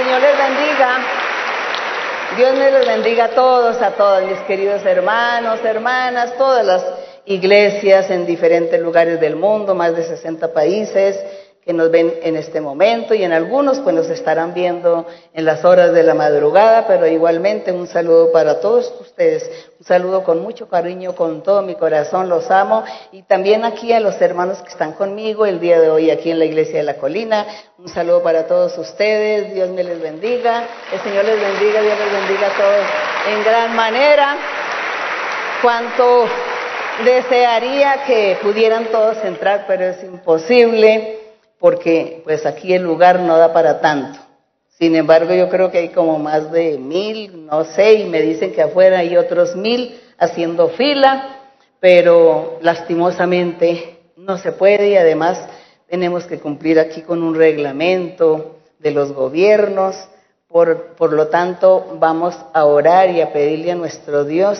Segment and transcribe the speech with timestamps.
[0.00, 0.98] Señor les bendiga.
[2.34, 6.82] Dios me los bendiga a todos, a todos mis queridos hermanos, hermanas, todas las
[7.26, 11.22] iglesias en diferentes lugares del mundo, más de 60 países
[11.64, 15.62] que nos ven en este momento y en algunos pues nos estarán viendo en las
[15.64, 20.68] horas de la madrugada, pero igualmente un saludo para todos ustedes, un saludo con mucho
[20.68, 22.84] cariño, con todo mi corazón, los amo.
[23.12, 26.38] Y también aquí a los hermanos que están conmigo el día de hoy aquí en
[26.38, 27.46] la iglesia de la colina,
[27.78, 32.12] un saludo para todos ustedes, Dios me les bendiga, el Señor les bendiga, Dios les
[32.12, 32.86] bendiga a todos
[33.34, 34.36] en gran manera,
[35.60, 36.26] cuanto
[37.04, 41.19] desearía que pudieran todos entrar, pero es imposible
[41.60, 44.18] porque pues aquí el lugar no da para tanto.
[44.70, 48.52] Sin embargo, yo creo que hay como más de mil, no sé, y me dicen
[48.52, 51.36] que afuera hay otros mil haciendo fila,
[51.78, 55.38] pero lastimosamente no se puede y además
[55.86, 59.96] tenemos que cumplir aquí con un reglamento de los gobiernos.
[60.48, 64.58] Por, por lo tanto, vamos a orar y a pedirle a nuestro Dios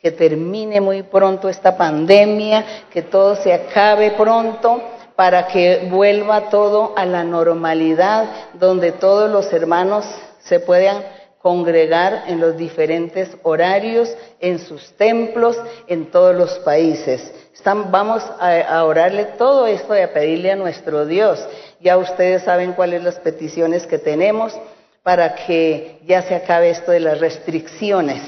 [0.00, 4.82] que termine muy pronto esta pandemia, que todo se acabe pronto
[5.16, 10.04] para que vuelva todo a la normalidad, donde todos los hermanos
[10.40, 11.02] se puedan
[11.42, 17.32] congregar en los diferentes horarios, en sus templos, en todos los países.
[17.90, 21.44] vamos a, orarle todo esto y a pedirle a nuestro Dios.
[21.80, 24.56] Ya ustedes saben cuáles las peticiones que tenemos
[25.02, 28.22] para que ya se acabe esto de las restricciones.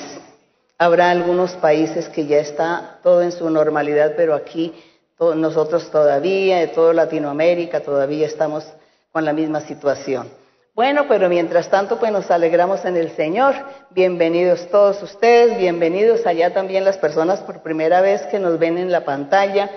[0.77, 4.75] Habrá algunos países que ya está todo en su normalidad, pero aquí
[5.19, 8.65] nosotros todavía, de toda Latinoamérica, todavía estamos
[9.13, 10.29] con la misma situación.
[10.75, 13.55] Bueno, pero mientras tanto, pues nos alegramos en el Señor.
[13.91, 18.91] Bienvenidos todos ustedes, bienvenidos allá también las personas por primera vez que nos ven en
[18.91, 19.71] la pantalla,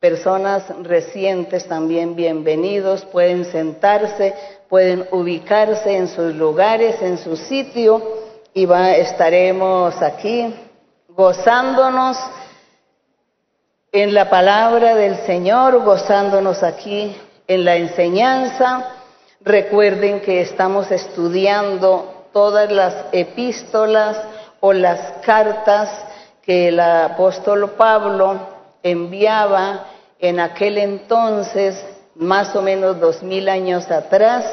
[0.00, 4.34] personas recientes también bienvenidos, pueden sentarse,
[4.68, 8.02] pueden ubicarse en sus lugares, en su sitio
[8.52, 10.54] y estaremos aquí
[11.08, 12.18] gozándonos
[13.94, 17.16] en la palabra del Señor, gozándonos aquí
[17.46, 18.90] en la enseñanza.
[19.40, 24.20] Recuerden que estamos estudiando todas las epístolas
[24.58, 25.88] o las cartas
[26.42, 28.36] que el apóstol Pablo
[28.82, 29.84] enviaba
[30.18, 31.80] en aquel entonces,
[32.16, 34.44] más o menos dos mil años atrás.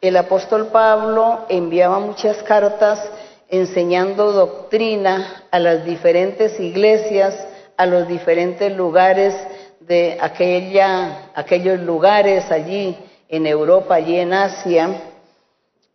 [0.00, 3.00] El apóstol Pablo enviaba muchas cartas
[3.48, 9.34] enseñando doctrina a las diferentes iglesias a los diferentes lugares
[9.80, 12.96] de aquella, aquellos lugares allí
[13.28, 14.88] en Europa, allí en Asia.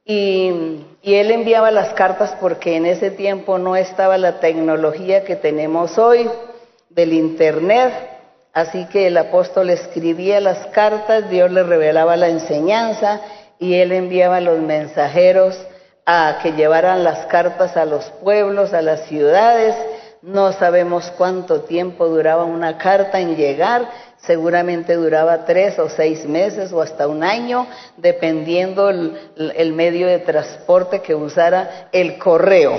[0.06, 5.36] Y, y, él enviaba las cartas porque en ese tiempo no estaba la tecnología que
[5.36, 6.30] tenemos hoy
[6.90, 7.94] del Internet.
[8.54, 13.22] Así que el apóstol escribía las cartas, Dios le revelaba la enseñanza
[13.60, 15.58] y él enviaba los mensajeros
[16.06, 19.76] a que llevaran las cartas a los pueblos, a las ciudades
[20.22, 26.72] no sabemos cuánto tiempo duraba una carta en llegar, seguramente duraba tres o seis meses
[26.72, 27.66] o hasta un año,
[27.98, 32.78] dependiendo el, medio de transporte que usara el correo.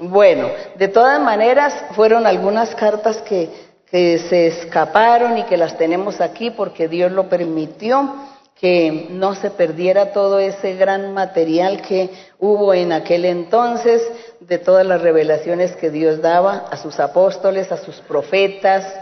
[0.00, 3.50] Bueno, de todas maneras, fueron algunas cartas que,
[3.90, 8.14] que se escaparon y que las tenemos aquí porque Dios lo permitió
[8.60, 12.10] que no se perdiera todo ese gran material que
[12.40, 14.02] hubo en aquel entonces
[14.48, 18.92] de todas las revelaciones que Dios daba a sus apóstoles, a sus profetas,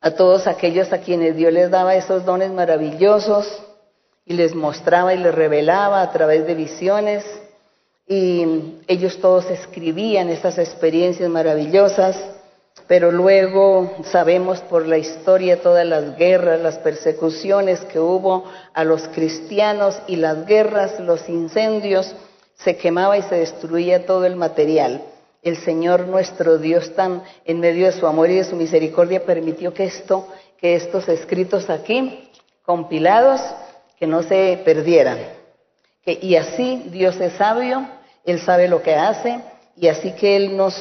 [0.00, 3.62] a todos aquellos a quienes Dios les daba esos dones maravillosos
[4.24, 7.24] y les mostraba y les revelaba a través de visiones.
[8.08, 12.16] Y ellos todos escribían esas experiencias maravillosas
[12.90, 19.06] pero luego sabemos por la historia todas las guerras, las persecuciones que hubo a los
[19.08, 22.14] cristianos y las guerras, los incendios,
[22.64, 25.02] se quemaba y se destruía todo el material.
[25.42, 29.72] El Señor nuestro Dios tan en medio de su amor y de su misericordia permitió
[29.72, 30.28] que esto,
[30.58, 32.30] que estos escritos aquí,
[32.62, 33.40] compilados,
[33.98, 35.18] que no se perdieran.
[36.04, 37.86] y así Dios es sabio,
[38.24, 39.40] Él sabe lo que hace,
[39.76, 40.74] y así que Él nos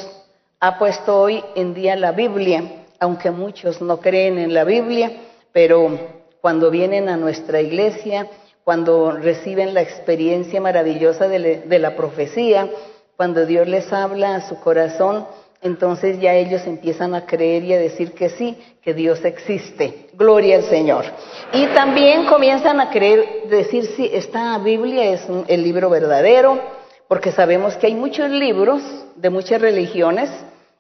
[0.60, 2.64] ha puesto hoy en día la Biblia,
[3.00, 5.12] aunque muchos no creen en la Biblia,
[5.54, 5.98] pero
[6.42, 8.28] cuando vienen a nuestra iglesia,
[8.64, 12.70] cuando reciben la experiencia maravillosa de, la profecía,
[13.16, 15.26] cuando Dios les habla a su corazón,
[15.62, 20.08] entonces ya ellos empiezan a creer y a decir que sí, que Dios existe.
[20.14, 21.06] Gloria al Señor.
[21.52, 26.60] Y también comienzan a creer, decir sí, esta Biblia es el libro verdadero,
[27.08, 28.82] porque sabemos que hay muchos libros
[29.16, 30.30] de muchas religiones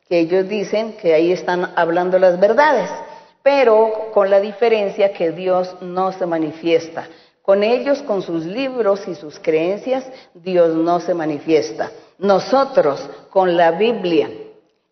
[0.07, 2.89] que ellos dicen que ahí están hablando las verdades,
[3.43, 7.07] pero con la diferencia que Dios no se manifiesta.
[7.49, 10.05] Con ellos, con sus libros y sus creencias,
[10.35, 11.89] Dios no se manifiesta.
[12.19, 14.29] Nosotros, con la Biblia,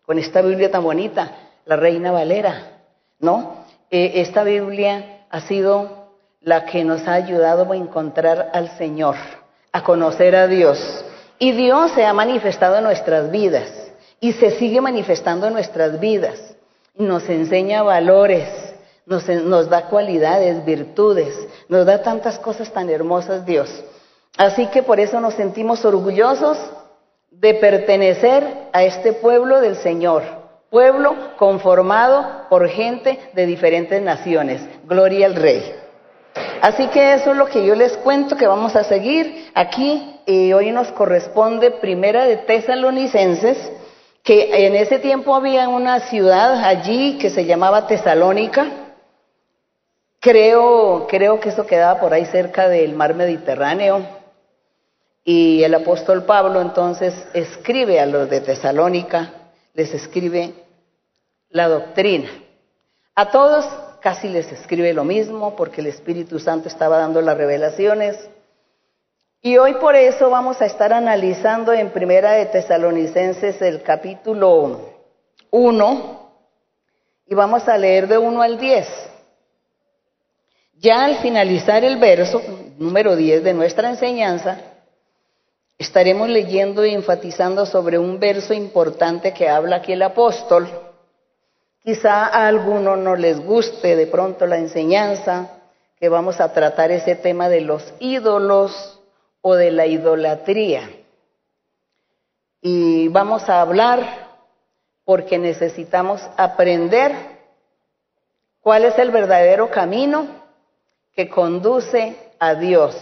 [0.04, 2.80] con esta Biblia tan bonita, la Reina Valera,
[3.20, 3.64] ¿no?
[3.92, 6.08] Eh, esta Biblia ha sido
[6.40, 9.14] la que nos ha ayudado a encontrar al Señor,
[9.70, 11.04] a conocer a Dios.
[11.38, 13.70] Y Dios se ha manifestado en nuestras vidas
[14.18, 16.56] y se sigue manifestando en nuestras vidas.
[16.96, 18.48] Nos enseña valores,
[19.08, 21.34] nos, da cualidades, virtudes,
[21.68, 23.84] nos da tantas cosas tan hermosas Dios.
[24.36, 26.58] Así que por eso nos sentimos orgullosos
[27.30, 30.22] de pertenecer a este pueblo del Señor,
[30.70, 34.60] pueblo conformado por gente de diferentes naciones.
[34.84, 35.74] Gloria al Rey.
[36.60, 40.20] Así que eso es lo que yo les cuento que vamos a seguir aquí.
[40.26, 43.72] Hoy nos corresponde primera de Tesalonicenses,
[44.22, 48.87] que en ese tiempo había una ciudad allí que se llamaba Tesalónica.
[50.20, 54.04] Creo, creo que eso quedaba por ahí cerca del mar Mediterráneo.
[55.24, 59.32] Y el apóstol Pablo entonces escribe a los de Tesalónica,
[59.74, 60.54] les escribe
[61.50, 62.30] la doctrina.
[63.14, 63.66] A todos
[64.00, 68.28] casi les escribe lo mismo porque el Espíritu Santo estaba dando las revelaciones.
[69.42, 74.94] Y hoy por eso vamos a estar analizando en Primera de Tesalonicenses el capítulo
[75.50, 76.30] 1
[77.26, 78.86] y vamos a leer de 1 al 10.
[80.80, 82.42] Ya al finalizar el verso
[82.78, 84.58] número 10 de nuestra enseñanza,
[85.76, 90.68] estaremos leyendo y enfatizando sobre un verso importante que habla aquí el apóstol
[91.88, 95.62] Quizá a alguno no les guste de pronto la enseñanza,
[95.98, 99.00] que vamos a tratar ese tema de los ídolos
[99.40, 100.90] o de la idolatría.
[102.60, 104.28] Y vamos a hablar
[105.06, 107.14] porque necesitamos aprender
[108.60, 110.26] cuál es el verdadero camino
[111.18, 112.94] que conduce a Dios.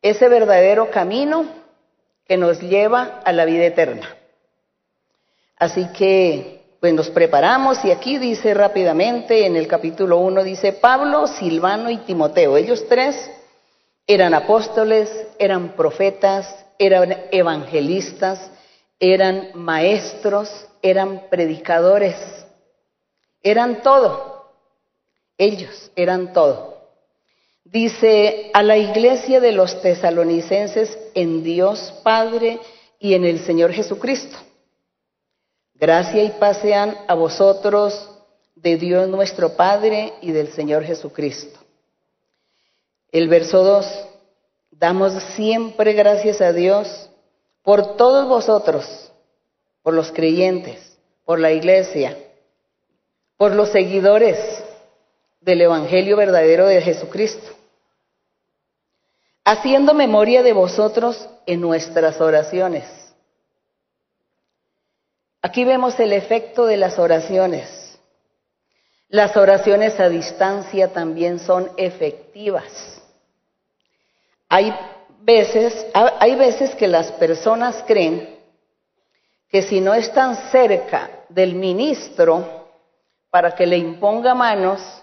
[0.00, 1.44] Ese verdadero camino
[2.26, 4.16] que nos lleva a la vida eterna.
[5.58, 11.26] Así que pues nos preparamos y aquí dice rápidamente, en el capítulo 1 dice Pablo,
[11.26, 12.56] Silvano y Timoteo.
[12.56, 13.30] Ellos tres
[14.06, 18.50] eran apóstoles, eran profetas, eran evangelistas,
[18.98, 20.48] eran maestros,
[20.80, 22.16] eran predicadores,
[23.42, 24.31] eran todo.
[25.38, 26.72] Ellos eran todo.
[27.64, 32.60] Dice a la iglesia de los tesalonicenses en Dios Padre
[32.98, 34.36] y en el Señor Jesucristo.
[35.74, 38.08] Gracia y paz sean a vosotros
[38.54, 41.58] de Dios nuestro Padre y del Señor Jesucristo.
[43.10, 43.86] El verso 2,
[44.70, 47.10] damos siempre gracias a Dios
[47.62, 49.12] por todos vosotros,
[49.82, 52.16] por los creyentes, por la iglesia,
[53.36, 54.36] por los seguidores
[55.42, 57.52] del Evangelio verdadero de Jesucristo,
[59.44, 63.02] haciendo memoria de vosotros en nuestras oraciones
[65.44, 67.98] Aquí vemos el efecto de las oraciones.
[69.08, 73.02] Las oraciones a distancia también son efectivas.
[74.48, 74.72] Hay
[75.20, 78.38] veces, hay veces que las personas creen
[79.48, 82.68] que si no están cerca del ministro
[83.28, 85.01] para que le imponga manos,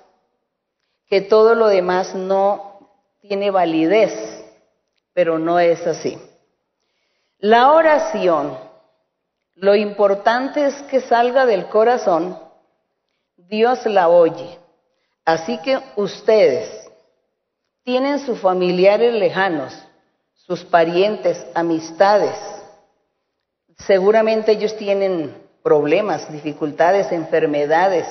[1.09, 2.79] que todo lo demás no
[3.21, 4.13] tiene validez,
[5.13, 6.17] pero no es así.
[7.39, 8.57] La oración
[9.55, 12.39] lo importante es que salga del corazón,
[13.35, 14.57] Dios la oye.
[15.25, 16.89] Así que ustedes
[17.83, 19.73] tienen sus familiares lejanos,
[20.33, 22.37] sus parientes, amistades.
[23.79, 28.07] Seguramente ellos tienen problemas, dificultades, enfermedades,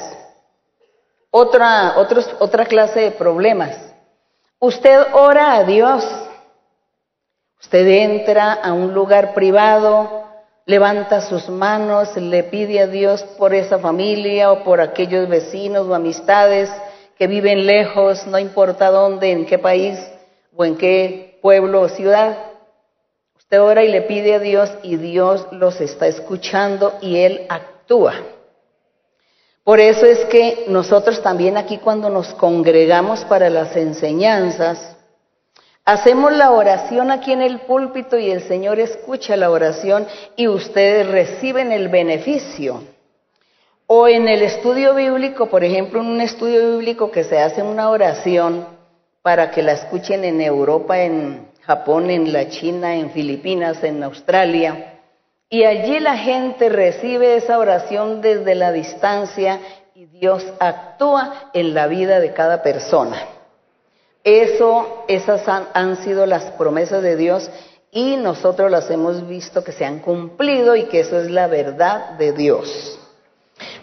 [1.31, 1.95] otra,
[2.39, 3.77] otra clase de problemas.
[4.59, 6.05] Usted ora a Dios.
[7.61, 10.25] Usted entra a un lugar privado,
[10.65, 15.95] levanta sus manos, le pide a Dios por esa familia o por aquellos vecinos o
[15.95, 16.71] amistades
[17.17, 19.99] que viven lejos, no importa dónde, en qué país
[20.57, 22.39] o en qué pueblo o ciudad.
[23.37, 28.15] Usted ora y le pide a Dios y Dios los está escuchando y Él actúa.
[29.69, 34.97] Por eso es que nosotros también aquí cuando nos congregamos para las enseñanzas,
[35.85, 40.07] Hacemos la oración aquí en el púlpito y el Señor escucha la oración
[40.37, 42.83] y ustedes reciben el beneficio.
[43.87, 47.91] O en el estudio bíblico, por ejemplo, en un estudio bíblico que se hace una
[47.91, 48.67] oración
[49.21, 54.98] para que la escuchen en Europa, en Japón, en la China, en Filipinas, en Australia.
[55.51, 59.61] Y allí la gente recibe esa oración desde la distancia
[59.95, 63.17] y Dios actúa en la vida de cada persona.
[64.23, 67.51] Eso, esas han, han sido las promesas de Dios
[67.91, 72.11] y nosotros las hemos visto que se han cumplido y que eso es la verdad
[72.19, 72.99] de Dios.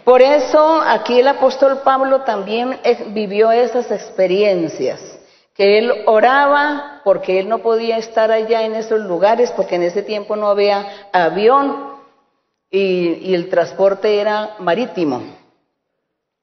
[0.04, 5.15] Por eso aquí el apóstol Pablo también vivió esas experiencias,
[5.56, 10.02] que él oraba porque él no podía estar allá en esos lugares, porque en ese
[10.02, 11.94] tiempo no había avión
[12.70, 15.22] y, y el transporte era marítimo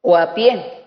[0.01, 0.83] o a pie.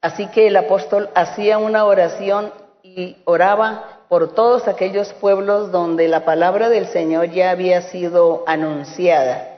[0.00, 2.52] Así que el apóstol hacía una oración
[2.82, 9.52] y oraba por todos aquellos pueblos donde la palabra del Señor ya había sido anunciada.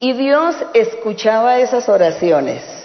[0.00, 2.83] Y Dios escuchaba esas oraciones.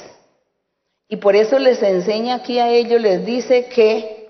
[1.09, 4.29] Y por eso les enseña aquí a ellos, les dice que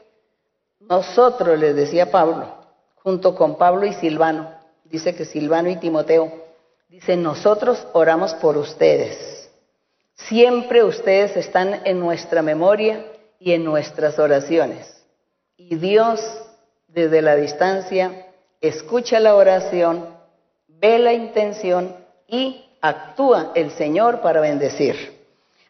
[0.80, 2.56] nosotros, les decía Pablo,
[2.96, 4.50] junto con Pablo y Silvano,
[4.86, 6.32] dice que Silvano y Timoteo,
[6.88, 9.52] dice, nosotros oramos por ustedes.
[10.16, 13.06] Siempre ustedes están en nuestra memoria
[13.40, 15.04] y en nuestras oraciones.
[15.58, 16.22] Y Dios,
[16.88, 18.26] desde la distancia,
[18.62, 20.16] escucha la oración,
[20.68, 21.94] ve la intención
[22.26, 25.19] y actúa el Señor para bendecir.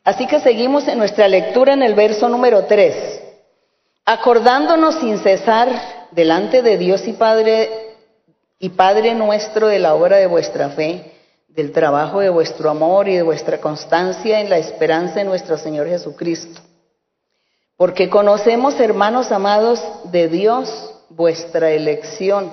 [0.10, 3.22] Así que seguimos en nuestra lectura en el verso número 3.
[4.06, 5.70] Acordándonos sin cesar
[6.10, 7.70] delante de Dios y Padre
[8.58, 11.13] y Padre nuestro de la obra de vuestra fe,
[11.48, 15.88] del trabajo de vuestro amor y de vuestra constancia en la esperanza en nuestro Señor
[15.88, 16.60] Jesucristo.
[17.78, 22.51] Porque conocemos, hermanos amados, de Dios vuestra elección.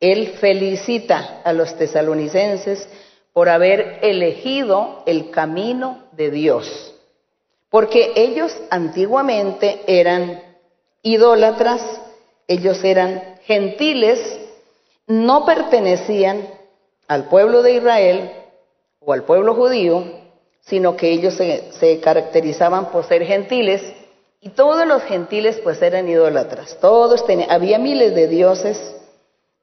[0.00, 2.88] Él felicita a los tesalonicenses
[3.38, 6.92] por haber elegido el camino de Dios.
[7.70, 10.42] Porque ellos antiguamente eran
[11.02, 11.80] idólatras,
[12.48, 14.18] ellos eran gentiles,
[15.06, 16.48] no pertenecían
[17.06, 18.32] al pueblo de Israel
[18.98, 20.02] o al pueblo judío,
[20.62, 23.82] sino que ellos se, caracterizaban por ser gentiles
[24.40, 26.76] y todos los gentiles pues eran idólatras.
[26.80, 28.96] Todos tenían, había miles de dioses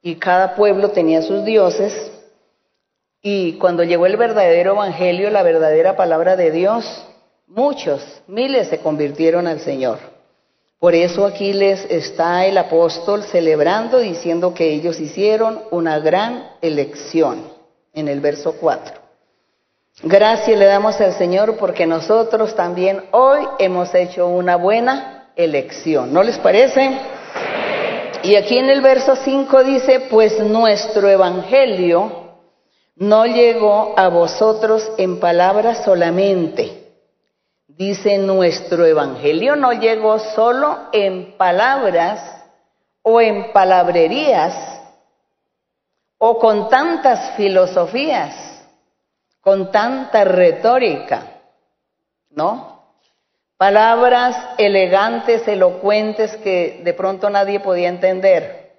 [0.02, 2.15] y cada pueblo tenía sus dioses
[3.28, 6.86] y cuando llegó el verdadero evangelio, la verdadera palabra de Dios,
[7.48, 9.98] muchos, miles se convirtieron al Señor.
[10.78, 17.52] Por eso aquí les está el apóstol celebrando, diciendo que ellos hicieron una gran elección,
[17.96, 18.94] en el verso 4.
[20.04, 26.14] Gracias le damos al Señor porque nosotros también hoy hemos hecho una buena elección.
[26.14, 26.96] ¿No les parece?
[28.22, 32.25] Y aquí en el verso 5 dice, pues nuestro evangelio
[32.96, 36.84] no llegó a vosotros en palabras solamente.
[37.68, 42.22] Dice, nuestro evangelio no llegó solo en palabras
[43.02, 44.82] o en palabrerías
[46.18, 48.66] o con tantas filosofías,
[49.42, 51.42] con tanta retórica,
[52.30, 52.76] ¿no?
[53.58, 58.74] Palabras elegantes, elocuentes que de pronto nadie podía entender.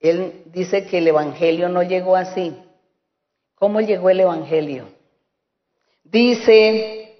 [0.00, 2.65] Él dice que el Evangelio no llegó así.
[3.58, 4.84] ¿Cómo llegó el Evangelio?
[6.04, 7.10] Dice,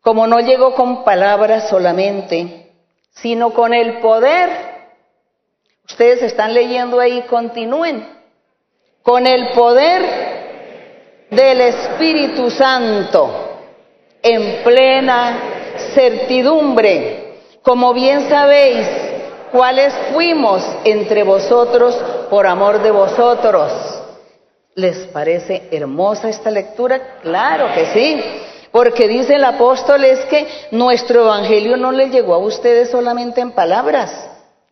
[0.00, 2.72] como no llegó con palabras solamente,
[3.12, 4.50] sino con el poder.
[5.86, 8.04] Ustedes están leyendo ahí, continúen.
[9.04, 10.02] Con el poder
[11.30, 13.60] del Espíritu Santo,
[14.22, 15.38] en plena
[15.94, 18.88] certidumbre, como bien sabéis,
[19.52, 21.94] cuáles fuimos entre vosotros
[22.28, 23.93] por amor de vosotros
[24.76, 27.18] ¿Les parece hermosa esta lectura?
[27.22, 28.20] Claro que sí,
[28.72, 33.52] porque dice el apóstol es que nuestro evangelio no le llegó a ustedes solamente en
[33.52, 34.28] palabras,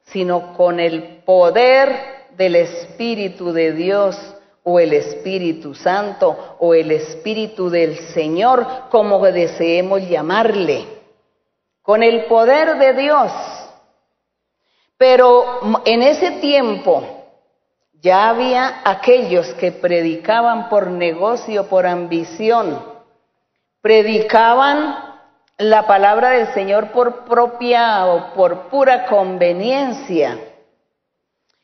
[0.07, 4.19] sino con el poder del Espíritu de Dios
[4.65, 10.85] o el Espíritu Santo o el Espíritu del Señor, como deseemos llamarle,
[11.81, 13.33] con el poder de Dios.
[14.97, 17.22] Pero en ese tiempo,
[18.03, 22.85] ya había aquellos que predicaban por negocio, por ambición,
[23.81, 24.97] predicaban
[25.57, 30.37] la palabra del Señor por propia o por pura conveniencia.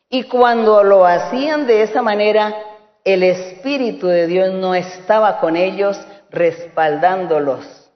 [0.09, 2.54] Y cuando lo hacían de esa manera,
[3.02, 7.90] el Espíritu de Dios no estaba con ellos respaldándolos.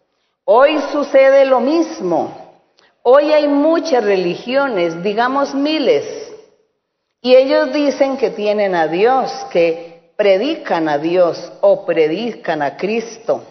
[0.44, 2.58] Hoy sucede lo mismo.
[3.02, 6.31] Hoy hay muchas religiones, digamos miles,
[7.24, 13.44] y ellos dicen que tienen a Dios, que predican a Dios o predican a Cristo.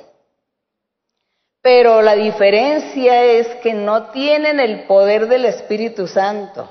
[1.61, 6.69] Pero la diferencia es que no tienen el poder del Espíritu Santo,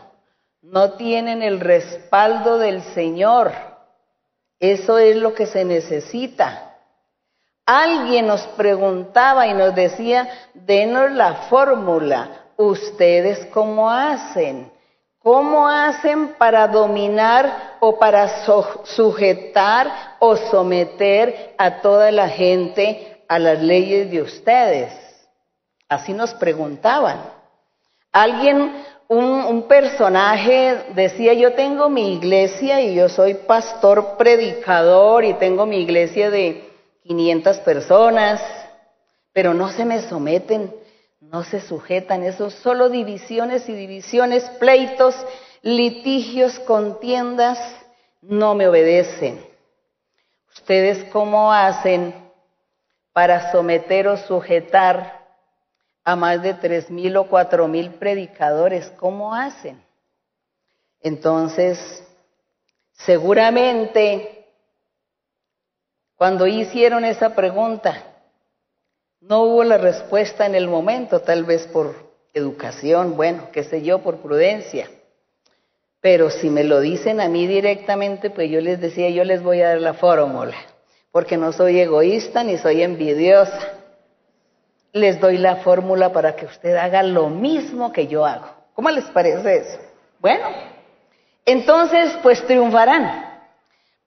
[0.61, 3.53] no tienen el respaldo del Señor.
[4.59, 6.77] Eso es lo que se necesita.
[7.65, 14.71] Alguien nos preguntaba y nos decía, denos la fórmula, ¿ustedes cómo hacen?
[15.23, 18.47] ¿Cómo hacen para dominar o para
[18.85, 24.95] sujetar o someter a toda la gente a las leyes de ustedes?
[25.91, 27.21] Así nos preguntaban.
[28.11, 35.67] Alguien, un, personaje decía, yo tengo mi iglesia y yo soy pastor predicador y tengo
[35.67, 36.67] mi iglesia de
[37.03, 38.41] 500 personas,
[39.35, 40.80] pero no se me someten
[41.21, 45.15] no se sujetan, eso solo divisiones y divisiones, pleitos,
[45.63, 47.59] litigios, contiendas,
[48.23, 49.45] no me obedecen.
[50.55, 52.15] ¿Ustedes cómo hacen
[53.13, 55.21] para someter o sujetar
[56.05, 58.91] a más de tres mil o cuatro mil predicadores?
[58.99, 59.83] ¿Cómo hacen?
[61.03, 62.03] Entonces,
[62.93, 64.47] seguramente,
[66.17, 68.10] cuando hicieron esa pregunta,
[69.21, 71.95] no hubo la respuesta en el momento, tal vez por
[72.33, 74.89] educación, bueno, qué sé yo, por prudencia.
[76.01, 79.61] Pero si me lo dicen a mí directamente, pues yo les decía, yo les voy
[79.61, 80.57] a dar la fórmula,
[81.13, 83.75] porque no soy egoísta ni soy envidiosa.
[84.93, 88.47] Les doy la fórmula para que usted haga lo mismo que yo hago.
[88.75, 89.79] ¿Cómo les parece eso?
[90.19, 90.47] Bueno,
[91.45, 93.30] entonces pues triunfarán.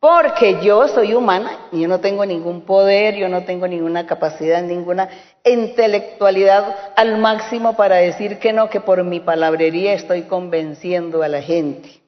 [0.04, 4.62] Porque yo soy humana y yo no tengo ningún poder, yo no tengo ninguna capacidad,
[4.62, 5.08] ninguna
[5.46, 11.42] intelectualidad al máximo para decir que no, que por mi palabrería estoy convenciendo a la
[11.42, 12.02] gente.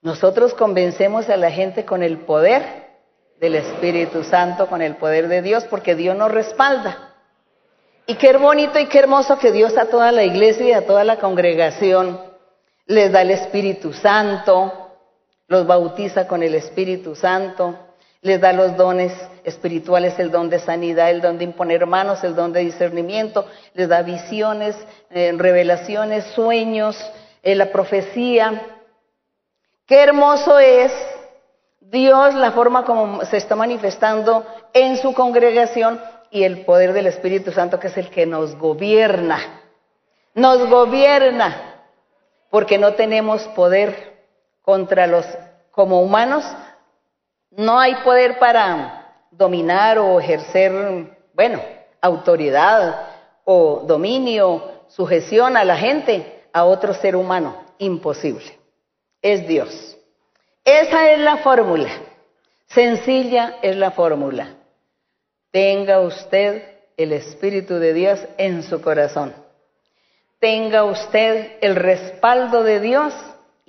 [0.00, 2.62] Nosotros convencemos a la gente con el poder
[3.38, 7.12] del Espíritu Santo, con el poder de Dios, porque Dios nos respalda.
[8.06, 11.04] Y qué bonito y qué hermoso que Dios a toda la iglesia y a toda
[11.04, 12.18] la congregación
[12.86, 14.89] les da el Espíritu Santo,
[15.50, 17.76] los bautiza con el Espíritu Santo,
[18.22, 22.36] les da los dones espirituales, el don de sanidad, el don de imponer manos, el
[22.36, 24.76] don de discernimiento, les da visiones,
[25.10, 26.96] eh, revelaciones, sueños,
[27.42, 28.62] eh, la profecía.
[29.86, 30.92] Qué hermoso es
[31.80, 37.50] Dios, la forma como se está manifestando en su congregación y el poder del Espíritu
[37.50, 39.62] Santo que es el que nos gobierna.
[40.32, 41.74] Nos gobierna
[42.50, 44.09] porque no tenemos poder
[44.70, 45.26] contra los,
[45.72, 46.44] como humanos,
[47.50, 50.70] no hay poder para dominar o ejercer,
[51.34, 51.60] bueno,
[52.00, 53.08] autoridad
[53.44, 57.64] o dominio, sujeción a la gente, a otro ser humano.
[57.78, 58.56] Imposible.
[59.20, 59.96] Es Dios.
[60.64, 61.90] Esa es la fórmula.
[62.68, 64.54] Sencilla es la fórmula.
[65.50, 66.62] Tenga usted
[66.96, 69.34] el Espíritu de Dios en su corazón.
[70.38, 73.12] Tenga usted el respaldo de Dios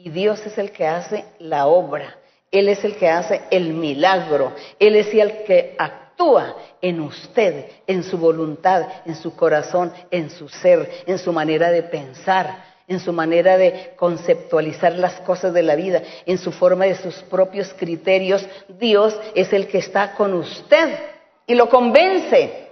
[0.03, 2.17] y Dios es el que hace la obra,
[2.49, 8.03] Él es el que hace el milagro, Él es el que actúa en usted, en
[8.03, 13.13] su voluntad, en su corazón, en su ser, en su manera de pensar, en su
[13.13, 18.43] manera de conceptualizar las cosas de la vida, en su forma de sus propios criterios.
[18.67, 20.97] Dios es el que está con usted
[21.45, 22.69] y lo convence.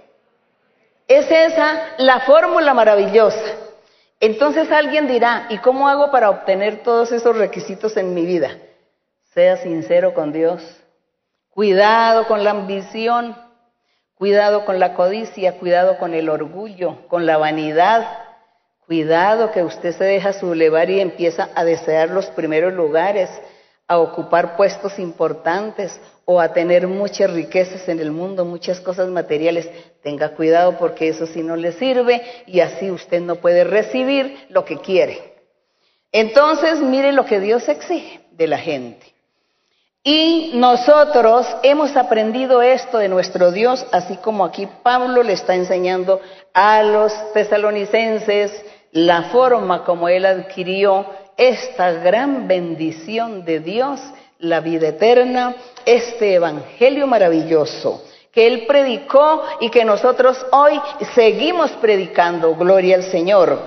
[1.06, 3.69] Es esa la fórmula maravillosa.
[4.20, 8.58] Entonces alguien dirá, ¿y cómo hago para obtener todos esos requisitos en mi vida?
[9.32, 10.62] Sea sincero con Dios.
[11.48, 13.34] Cuidado con la ambición,
[14.14, 18.06] cuidado con la codicia, cuidado con el orgullo, con la vanidad.
[18.86, 23.30] Cuidado que usted se deja sublevar y empieza a desear los primeros lugares,
[23.90, 29.68] a ocupar puestos importantes o a tener muchas riquezas en el mundo, muchas cosas materiales.
[30.00, 34.64] Tenga cuidado porque eso sí no le sirve y así usted no puede recibir lo
[34.64, 35.34] que quiere.
[36.12, 39.12] Entonces, mire lo que Dios exige de la gente.
[40.04, 46.20] Y nosotros hemos aprendido esto de nuestro Dios, así como aquí Pablo le está enseñando
[46.54, 48.52] a los tesalonicenses
[48.92, 51.06] la forma como él adquirió
[51.40, 53.98] esta gran bendición de Dios,
[54.40, 60.80] la vida eterna, este evangelio maravilloso que Él predicó y que nosotros hoy
[61.14, 62.54] seguimos predicando.
[62.54, 63.58] Gloria al Señor.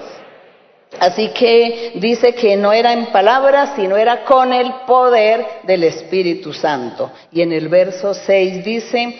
[0.99, 6.53] Así que dice que no era en palabras, sino era con el poder del Espíritu
[6.53, 7.11] Santo.
[7.31, 9.19] Y en el verso 6 dice,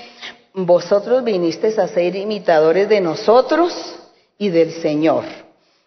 [0.53, 3.73] vosotros vinisteis a ser imitadores de nosotros
[4.37, 5.23] y del Señor,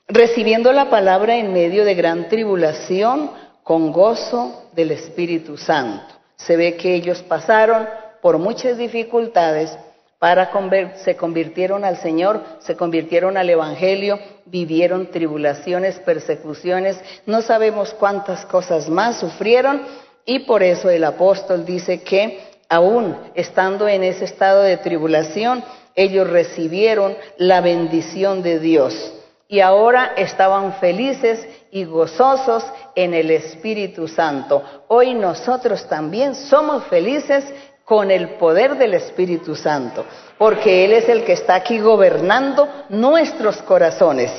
[0.09, 3.31] recibiendo la palabra en medio de gran tribulación
[3.63, 6.15] con gozo del Espíritu Santo.
[6.37, 7.89] Se ve que ellos pasaron
[8.23, 9.77] por muchas dificultades
[10.19, 10.51] para
[10.97, 18.89] se convirtieron al Señor, se convirtieron al Evangelio, vivieron tribulaciones, persecuciones, no sabemos cuántas cosas
[18.89, 19.83] más sufrieron
[20.25, 25.63] y por eso el apóstol dice que aún estando en ese estado de tribulación,
[25.95, 29.13] ellos recibieron la bendición de Dios.
[29.49, 34.63] Y ahora estaban felices y gozosos en el Espíritu Santo.
[34.89, 37.45] Hoy nosotros también somos felices
[37.85, 40.05] con el poder del Espíritu Santo,
[40.39, 44.33] porque Él es el que está aquí gobernando nuestros corazones.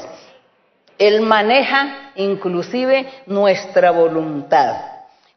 [0.97, 4.75] Él maneja inclusive nuestra voluntad.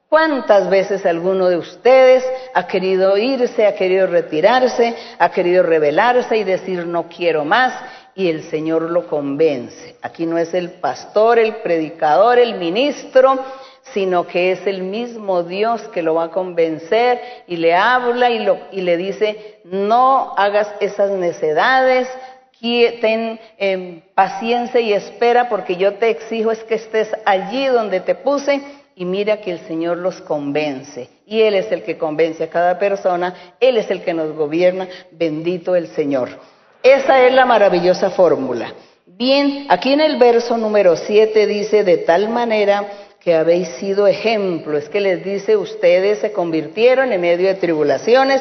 [0.08, 6.42] ¿Cuántas veces alguno de ustedes ha querido irse, ha querido retirarse, ha querido rebelarse y
[6.42, 7.72] decir no quiero más?
[8.14, 9.96] Y el Señor lo convence.
[10.02, 13.38] Aquí no es el pastor, el predicador, el ministro,
[13.94, 18.80] sino que es el mismo Dios que lo va a convencer y le habla y,
[18.80, 22.08] le dice, no hagas esas necedades,
[22.60, 28.14] ten em, paciencia y espera porque yo te exijo es que estés allí donde te
[28.14, 28.60] puse
[28.94, 31.08] y mira que el Señor los convence.
[31.26, 34.88] Y Él es el que convence a cada persona, Él es el que nos gobierna,
[35.10, 36.28] bendito el Señor.
[36.82, 38.72] Esa es la maravillosa fórmula.
[39.06, 42.86] Bien, aquí en el verso número 7 dice, de tal manera
[43.20, 48.40] que habéis sido ejemplo, es que les dice, ustedes se convirtieron en medio de tribulaciones,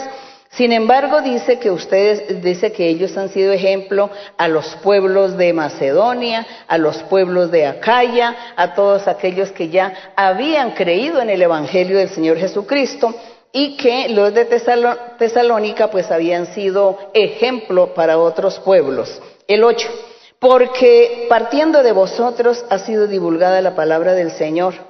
[0.51, 5.53] sin embargo, dice que ustedes, dice que ellos han sido ejemplo a los pueblos de
[5.53, 11.41] Macedonia, a los pueblos de Acaya, a todos aquellos que ya habían creído en el
[11.41, 13.13] Evangelio del Señor Jesucristo
[13.51, 19.21] y que los de Tesalónica pues habían sido ejemplo para otros pueblos.
[19.47, 19.87] El 8.
[20.39, 24.89] Porque partiendo de vosotros ha sido divulgada la palabra del Señor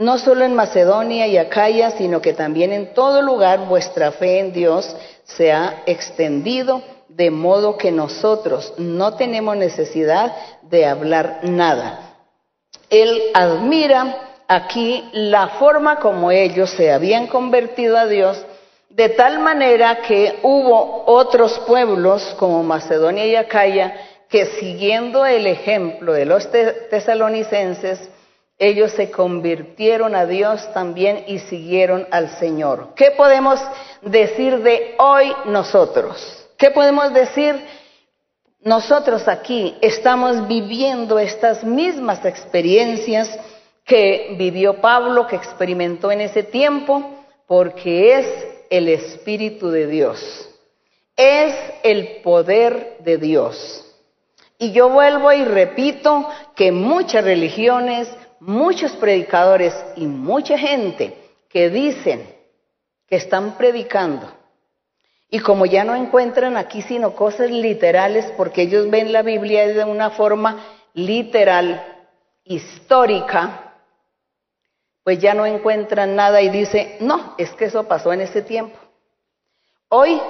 [0.00, 4.50] no solo en Macedonia y Acaya, sino que también en todo lugar vuestra fe en
[4.50, 12.16] Dios se ha extendido, de modo que nosotros no tenemos necesidad de hablar nada.
[12.88, 18.44] Él admira aquí la forma como ellos se habían convertido a Dios,
[18.88, 23.94] de tal manera que hubo otros pueblos como Macedonia y Acaya
[24.28, 28.10] que siguiendo el ejemplo de los tesalonicenses,
[28.58, 32.88] ellos se convirtieron a Dios también y siguieron al Señor.
[32.96, 33.60] ¿Qué podemos
[34.02, 36.48] decir de hoy nosotros?
[36.58, 37.64] ¿Qué podemos decir?
[38.62, 43.38] Nosotros aquí estamos viviendo estas mismas experiencias
[43.90, 47.10] que vivió Pablo, que experimentó en ese tiempo,
[47.48, 50.48] porque es el Espíritu de Dios,
[51.16, 53.84] es el poder de Dios.
[54.58, 61.12] Y yo vuelvo y repito que muchas religiones, muchos predicadores y mucha gente
[61.48, 62.32] que dicen
[63.08, 64.30] que están predicando
[65.30, 69.82] y como ya no encuentran aquí sino cosas literales porque ellos ven la Biblia de
[69.82, 71.84] una forma literal,
[72.44, 73.66] histórica,
[75.02, 78.78] pues ya no encuentran nada y dice, no, es que eso pasó en ese tiempo.
[79.88, 80.20] Hoy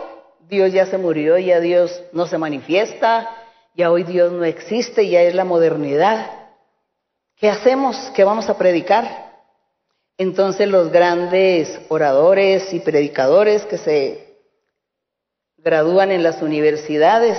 [0.48, 3.28] Dios ya se murió, ya Dios no se manifiesta,
[3.74, 6.30] ya hoy Dios no existe, ya es la modernidad.
[7.36, 7.96] ¿Qué hacemos?
[8.14, 9.30] ¿Qué vamos a predicar?
[10.18, 14.36] Entonces los grandes oradores y predicadores que se
[15.56, 17.38] gradúan en las universidades,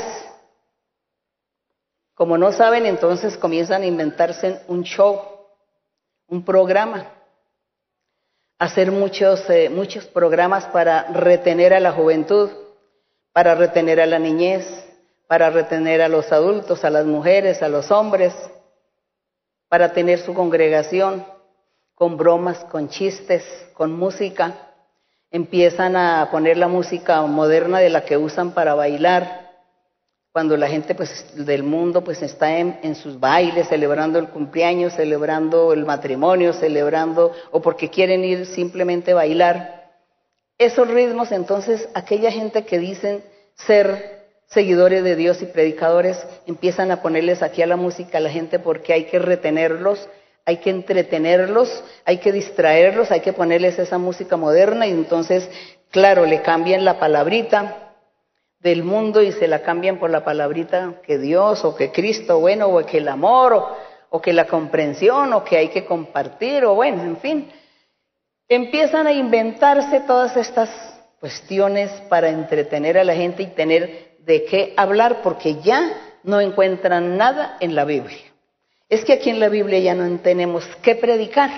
[2.16, 5.22] como no saben, entonces comienzan a inventarse un show,
[6.28, 7.21] un programa,
[8.62, 12.50] hacer muchos, eh, muchos programas para retener a la juventud,
[13.34, 14.66] para retener a la niñez,
[15.28, 18.34] para retener a los adultos, a las mujeres, a los hombres
[19.72, 21.26] para tener su congregación,
[21.96, 23.42] con bromas, con chistes,
[23.74, 24.74] con música.
[25.32, 29.41] Empiezan a poner la música moderna de la que usan para bailar,
[30.32, 34.94] cuando la gente pues, del mundo pues, está en, en sus bailes, celebrando el cumpleaños,
[34.94, 39.92] celebrando el matrimonio, celebrando, o porque quieren ir simplemente a bailar.
[40.58, 43.24] Esos ritmos, entonces, aquella gente que dicen
[43.56, 48.30] ser seguidores de Dios y predicadores empiezan a ponerles aquí a la música a la
[48.30, 50.08] gente porque hay que retenerlos,
[50.46, 55.50] hay que entretenerlos, hay que distraerlos, hay que ponerles esa música moderna y entonces,
[55.90, 57.81] claro, le cambian la palabrita
[58.62, 62.68] del mundo y se la cambian por la palabrita que Dios o que Cristo, bueno,
[62.68, 63.78] o que el amor o,
[64.10, 67.52] o que la comprensión o que hay que compartir o bueno, en fin.
[68.48, 70.70] Empiezan a inventarse todas estas
[71.20, 77.18] cuestiones para entretener a la gente y tener de qué hablar porque ya no encuentran
[77.18, 78.32] nada en la Biblia.
[78.90, 81.50] Es que aquí en la Biblia ya no tenemos qué predicar.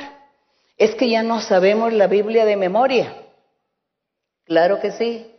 [0.78, 3.16] Es que ya no sabemos la Biblia de memoria.
[4.46, 5.33] Claro que sí.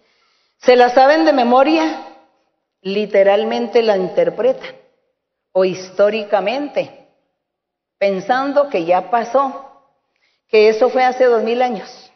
[0.58, 2.06] ¿Se la saben de memoria?
[2.82, 4.76] Literalmente la interpretan.
[5.52, 7.08] O históricamente.
[7.98, 9.70] Pensando que ya pasó.
[10.48, 12.10] Que eso fue hace dos mil años.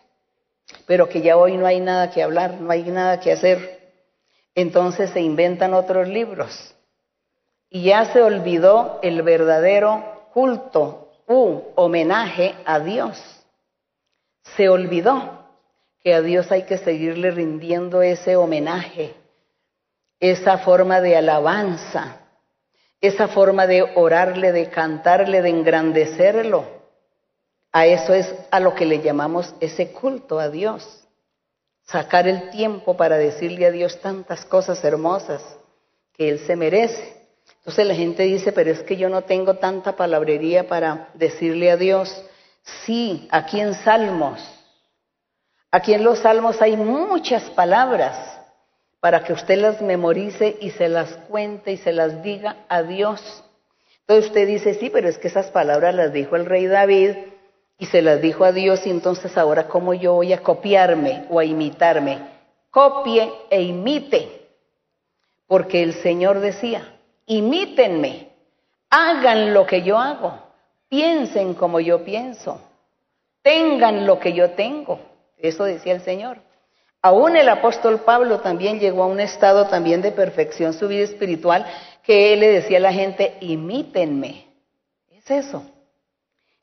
[0.87, 3.79] Pero que ya hoy no hay nada que hablar, no hay nada que hacer
[4.61, 6.75] entonces se inventan otros libros.
[7.71, 13.23] y ya se olvidó el verdadero culto u homenaje a Dios.
[14.57, 15.48] Se olvidó
[16.09, 19.13] que a Dios hay que seguirle rindiendo ese homenaje,
[20.19, 22.17] esa forma de alabanza,
[22.99, 26.65] esa forma de orarle, de cantarle, de engrandecerlo.
[27.73, 31.05] A eso es a lo que le llamamos ese culto a Dios.
[31.85, 35.43] Sacar el tiempo para decirle a Dios tantas cosas hermosas
[36.15, 37.19] que Él se merece.
[37.59, 41.77] Entonces la gente dice, pero es que yo no tengo tanta palabrería para decirle a
[41.77, 42.25] Dios.
[42.87, 44.58] Sí, aquí en Salmos,
[45.71, 48.39] aquí en los Salmos hay muchas palabras
[49.01, 53.45] para que usted las memorice y se las cuente y se las diga a Dios.
[54.01, 57.17] Entonces usted dice, sí, pero es que esas palabras las dijo el rey David
[57.79, 61.39] y se las dijo a Dios y entonces ahora cómo yo voy a copiarme o
[61.39, 62.19] a imitarme.
[62.71, 64.49] Copie e imite,
[65.47, 68.29] porque el Señor decía, imítenme,
[68.91, 70.39] hagan lo que yo hago,
[70.89, 72.61] piensen como yo pienso,
[73.43, 75.01] tengan lo que yo tengo.
[75.39, 76.39] Eso decía el Señor.
[77.01, 81.65] Aún el apóstol Pablo también llegó a un estado también de perfección, su vida espiritual,
[82.03, 84.47] que él le decía a la gente, imítenme.
[85.13, 85.63] Es eso.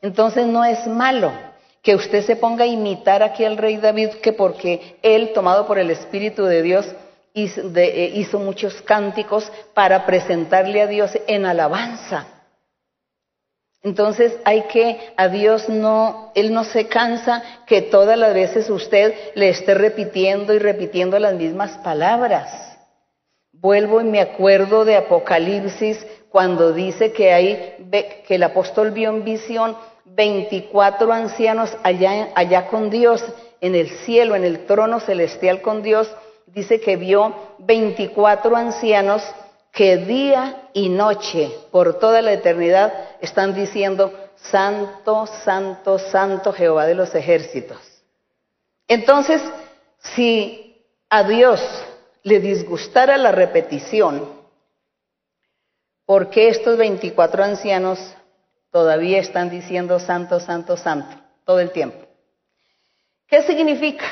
[0.02, 1.32] Entonces no es malo
[1.82, 5.78] que usted se ponga a imitar aquí al rey David, que porque él, tomado por
[5.78, 6.88] el Espíritu de Dios,
[7.36, 12.28] eh, hizo, muchos cánticos para presentarle a Dios en alabanza.
[13.86, 19.14] Entonces hay que, a Dios no, Él no se cansa que todas las veces usted
[19.36, 22.80] le esté repitiendo y repitiendo las mismas palabras.
[23.54, 27.76] Vuelvo y me acuerdo de Apocalipsis cuando dice que hay,
[28.28, 33.24] que el apóstol vio en visión 24 ancianos allá, allá con Dios,
[33.62, 36.12] en el cielo, en el trono celestial con Dios,
[36.48, 39.22] dice que vio 24 ancianos
[39.76, 46.96] que día y noche, por toda la eternidad, están diciendo, Santo, Santo, Santo Jehová de
[46.96, 47.78] los ejércitos.
[48.88, 49.42] Entonces,
[50.00, 51.62] si a Dios
[52.24, 54.30] le disgustara la repetición,
[56.06, 58.00] ¿por qué estos 24 ancianos
[58.72, 61.98] todavía están diciendo Santo, Santo, Santo todo el tiempo?
[63.28, 64.06] ¿Qué significa?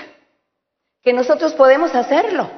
[1.02, 2.50] Que nosotros podemos hacerlo,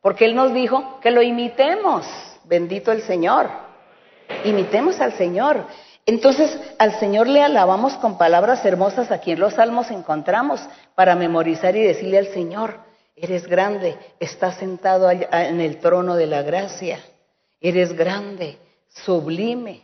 [0.00, 2.04] porque Él nos dijo que lo imitemos.
[2.48, 3.50] Bendito el Señor.
[4.44, 5.66] Imitemos al Señor.
[6.06, 9.10] Entonces al Señor le alabamos con palabras hermosas.
[9.10, 12.80] Aquí en los salmos encontramos para memorizar y decirle al Señor,
[13.14, 17.00] eres grande, estás sentado en el trono de la gracia,
[17.60, 18.56] eres grande,
[18.88, 19.82] sublime,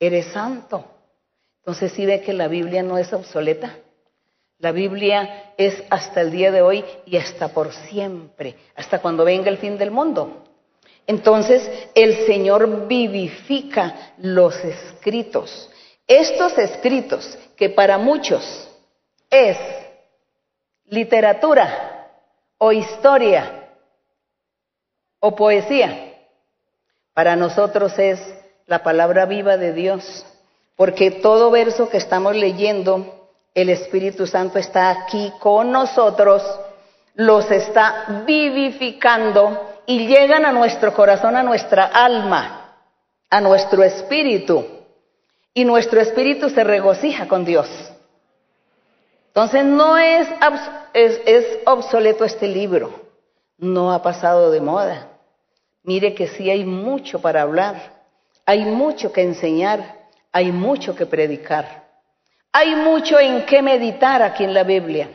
[0.00, 0.86] eres santo.
[1.58, 3.76] Entonces sí ve que la Biblia no es obsoleta.
[4.58, 9.50] La Biblia es hasta el día de hoy y hasta por siempre, hasta cuando venga
[9.50, 10.44] el fin del mundo.
[11.06, 15.70] Entonces el Señor vivifica los escritos.
[16.06, 18.68] Estos escritos, que para muchos
[19.30, 19.56] es
[20.86, 22.08] literatura
[22.58, 23.70] o historia
[25.20, 26.14] o poesía,
[27.14, 28.20] para nosotros es
[28.66, 30.26] la palabra viva de Dios,
[30.76, 36.42] porque todo verso que estamos leyendo, el Espíritu Santo está aquí con nosotros,
[37.14, 42.74] los está vivificando y llegan a nuestro corazón, a nuestra alma,
[43.30, 44.66] a nuestro espíritu.
[45.54, 47.68] Y nuestro espíritu se regocija con Dios.
[49.28, 50.28] Entonces no es,
[50.92, 52.92] es, obsoleto este libro,
[53.56, 55.08] no ha pasado de moda.
[55.82, 57.92] Mire que sí hay mucho para hablar,
[58.44, 61.84] hay mucho que enseñar, hay mucho que predicar,
[62.52, 65.08] hay mucho en qué meditar aquí en la Biblia.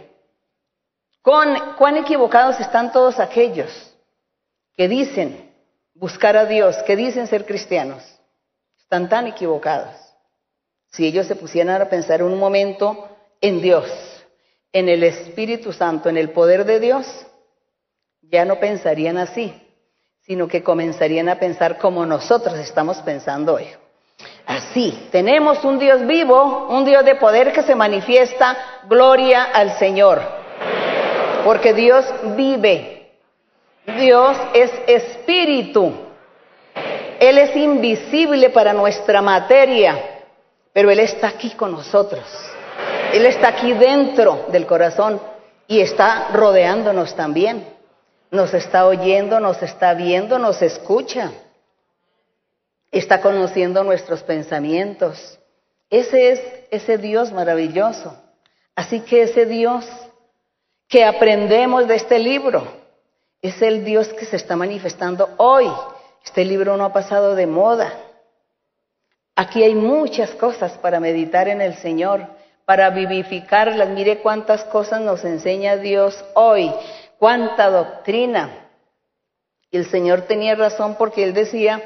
[1.22, 3.91] ¿Cuán equivocados están todos aquellos
[4.82, 5.54] que dicen
[5.94, 8.04] buscar a Dios, que dicen ser cristianos,
[8.80, 9.94] están tan equivocados.
[10.88, 13.08] Si ellos se pusieran a pensar un momento
[13.42, 13.86] en Dios,
[14.74, 17.06] en el Espíritu Santo, en el poder de Dios,
[18.24, 19.54] ya no pensarían así,
[20.22, 23.68] sino que comenzarían a pensar como nosotros estamos pensando hoy.
[24.48, 28.58] Así, tenemos un Dios vivo, un Dios de poder que se manifiesta,
[28.90, 30.24] gloria al Señor,
[31.46, 32.04] porque Dios
[32.36, 33.01] vive,
[33.98, 35.94] Dios es espíritu.
[37.20, 40.24] Él es invisible para nuestra materia,
[40.74, 42.24] pero Él está aquí con nosotros.
[43.14, 45.22] Él está aquí dentro del corazón
[45.68, 47.68] y está rodeándonos también.
[48.32, 51.32] Nos está oyendo, nos está viendo, nos escucha.
[52.92, 55.40] Está conociendo nuestros pensamientos.
[55.90, 58.18] Ese es ese Dios maravilloso.
[58.76, 59.86] Así que ese Dios
[60.88, 62.81] que aprendemos de este libro,
[63.42, 65.72] es el Dios que se está manifestando hoy.
[66.24, 67.92] Este libro no ha pasado de moda.
[69.36, 72.28] Aquí hay muchas cosas para meditar en el Señor,
[72.66, 73.90] para vivificarlas.
[73.90, 76.72] Mire cuántas cosas nos enseña Dios hoy,
[77.18, 78.68] cuánta doctrina.
[79.72, 81.82] Y el Señor tenía razón porque Él decía,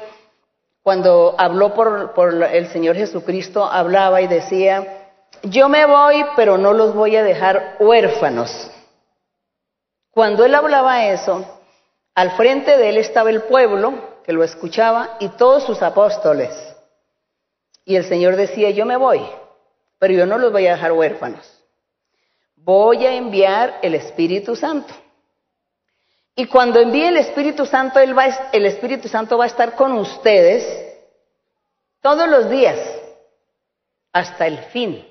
[0.82, 6.72] cuando habló por, por el Señor Jesucristo, hablaba y decía, yo me voy, pero no
[6.72, 8.70] los voy a dejar huérfanos.
[10.16, 11.44] Cuando Él hablaba eso,
[12.14, 16.74] al frente de Él estaba el pueblo que lo escuchaba y todos sus apóstoles.
[17.84, 19.20] Y el Señor decía, yo me voy,
[19.98, 21.62] pero yo no los voy a dejar huérfanos.
[22.56, 24.94] Voy a enviar el Espíritu Santo.
[26.34, 29.92] Y cuando envíe el Espíritu Santo, él va, el Espíritu Santo va a estar con
[29.98, 30.66] ustedes
[32.00, 32.78] todos los días,
[34.14, 35.06] hasta el fin.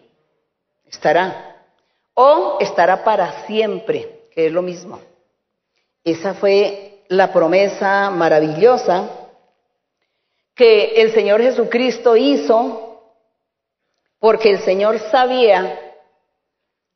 [0.88, 1.64] Estará.
[2.16, 5.00] O estará para siempre, que es lo mismo.
[6.04, 9.10] Esa fue la promesa maravillosa
[10.54, 13.02] que el Señor Jesucristo hizo
[14.20, 15.80] porque el Señor sabía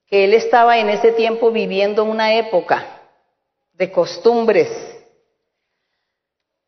[0.08, 2.86] que Él estaba en ese tiempo viviendo una época
[3.74, 4.70] de costumbres,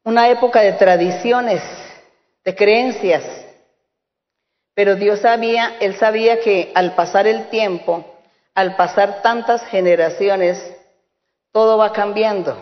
[0.04, 1.62] una época de tradiciones,
[2.44, 3.24] de creencias.
[4.74, 8.11] Pero Dios sabía, Él sabía que al pasar el tiempo,
[8.54, 10.76] al pasar tantas generaciones,
[11.52, 12.62] todo va cambiando,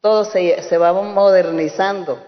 [0.00, 2.18] todo se, va modernizando,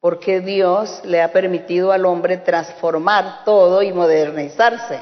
[0.00, 5.00] porque Dios le ha permitido al hombre transformar todo y modernizarse.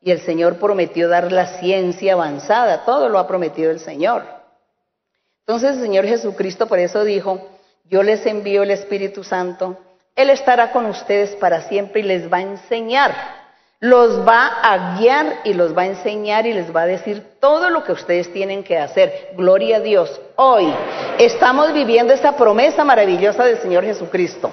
[0.00, 4.24] Y el Señor prometió dar la ciencia avanzada, todo lo ha prometido el Señor.
[5.40, 7.48] Entonces el Señor Jesucristo por eso dijo,
[7.84, 9.78] yo les envío el Espíritu Santo,
[10.14, 13.43] Él estará con ustedes para siempre y les va a enseñar,
[13.84, 17.68] los va a guiar y los va a enseñar y les va a decir todo
[17.68, 19.32] lo que ustedes tienen que hacer.
[19.36, 20.22] Gloria a Dios.
[20.36, 20.72] Hoy
[21.18, 24.50] estamos viviendo esa promesa maravillosa del Señor Jesucristo.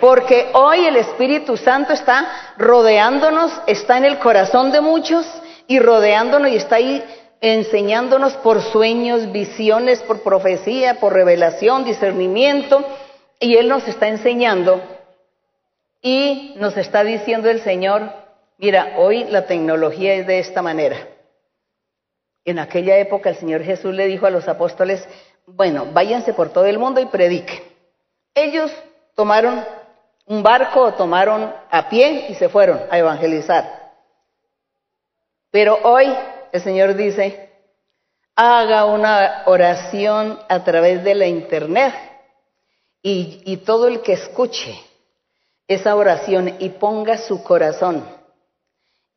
[0.00, 5.26] Porque hoy el Espíritu Santo está rodeándonos, está en el corazón de muchos
[5.66, 7.04] y rodeándonos y está ahí
[7.42, 12.82] enseñándonos por sueños, visiones, por profecía, por revelación, discernimiento,
[13.40, 14.80] y Él nos está enseñando
[16.00, 18.27] y nos está diciendo el Señor,
[18.58, 20.96] mira, hoy la tecnología es de esta manera.
[22.44, 25.06] En aquella época el Señor Jesús le dijo a los apóstoles,
[25.46, 27.62] bueno, váyanse por todo el mundo y prediquen.
[28.34, 28.70] Ellos
[29.14, 29.64] tomaron
[30.26, 33.92] un barco o tomaron a pie y se fueron a evangelizar.
[35.50, 36.14] Pero hoy
[36.52, 37.50] el Señor dice,
[38.36, 41.94] haga una oración a través de la internet
[43.02, 44.78] y, todo el que escuche
[45.66, 48.17] esa oración y ponga su corazón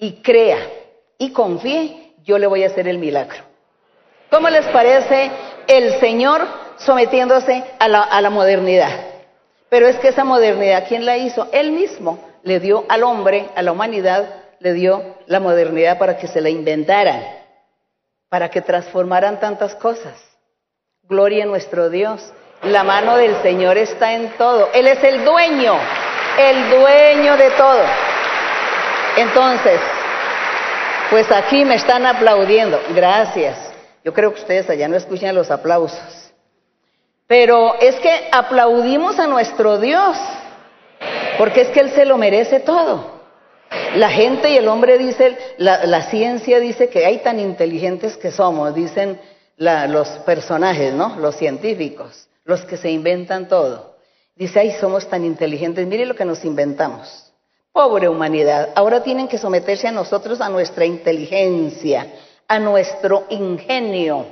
[0.01, 0.57] y crea
[1.19, 3.43] y confíe, yo le voy a hacer el milagro.
[4.31, 5.31] ¿Cómo les parece
[5.67, 6.41] el Señor
[6.77, 8.89] sometiéndose a la, a la modernidad?
[9.69, 11.47] Pero es que esa modernidad, ¿quién la hizo?
[11.53, 14.25] Él mismo le dio al hombre, a la humanidad,
[14.59, 17.23] le dio la modernidad para que se la inventaran,
[18.27, 20.19] para que transformaran tantas cosas.
[21.03, 22.33] Gloria a nuestro Dios.
[22.63, 24.69] La mano del Señor está en todo.
[24.73, 25.77] Él es el dueño,
[26.39, 28.10] el dueño de todo.
[29.17, 29.79] Entonces,
[31.09, 32.79] pues aquí me están aplaudiendo.
[32.95, 33.57] Gracias.
[34.03, 36.31] Yo creo que ustedes allá no escuchan los aplausos.
[37.27, 40.17] Pero es que aplaudimos a nuestro Dios,
[41.37, 43.21] porque es que Él se lo merece todo.
[43.95, 48.75] La gente y el hombre dice, la, ciencia dice que hay tan inteligentes que somos,
[48.75, 49.19] dicen
[49.57, 51.17] los personajes, ¿no?
[51.19, 53.95] Los científicos, los que se inventan todo.
[54.35, 57.30] Dice, ay, somos tan inteligentes, mire lo que nos inventamos.
[57.73, 62.13] Pobre humanidad, ahora tienen que someterse a nosotros, a nuestra inteligencia,
[62.47, 64.25] a nuestro ingenio,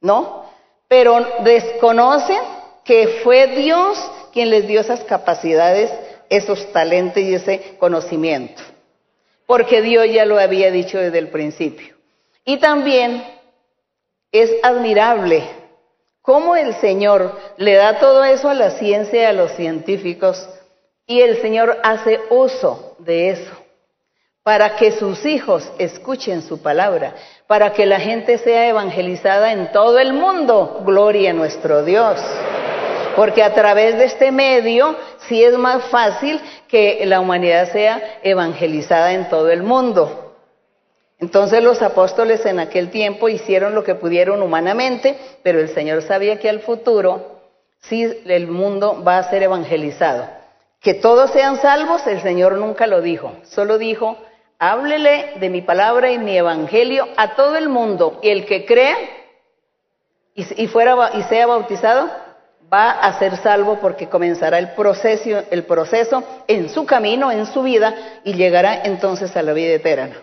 [0.00, 0.46] ¿no?
[0.88, 2.40] Pero desconocen
[2.84, 3.98] que fue Dios
[4.32, 5.90] quien les dio esas capacidades
[6.32, 8.62] esos talentos y ese conocimiento,
[9.46, 11.94] porque Dios ya lo había dicho desde el principio.
[12.44, 13.22] Y también
[14.32, 15.44] es admirable
[16.22, 20.48] cómo el Señor le da todo eso a la ciencia y a los científicos
[21.06, 23.62] y el Señor hace uso de eso
[24.42, 27.14] para que sus hijos escuchen su palabra,
[27.46, 30.82] para que la gente sea evangelizada en todo el mundo.
[30.84, 32.20] Gloria a nuestro Dios.
[33.14, 34.96] Porque a través de este medio
[35.28, 40.34] sí es más fácil que la humanidad sea evangelizada en todo el mundo.
[41.20, 46.40] Entonces los apóstoles en aquel tiempo hicieron lo que pudieron humanamente, pero el Señor sabía
[46.40, 47.38] que al futuro
[47.82, 50.41] sí el mundo va a ser evangelizado.
[50.82, 54.18] Que todos sean salvos, el Señor nunca lo dijo, solo dijo,
[54.58, 58.96] háblele de mi palabra y mi evangelio a todo el mundo, y el que crea
[60.34, 62.10] y, y sea bautizado,
[62.72, 67.62] va a ser salvo porque comenzará el proceso, el proceso en su camino, en su
[67.62, 70.16] vida, y llegará entonces a la vida eterna.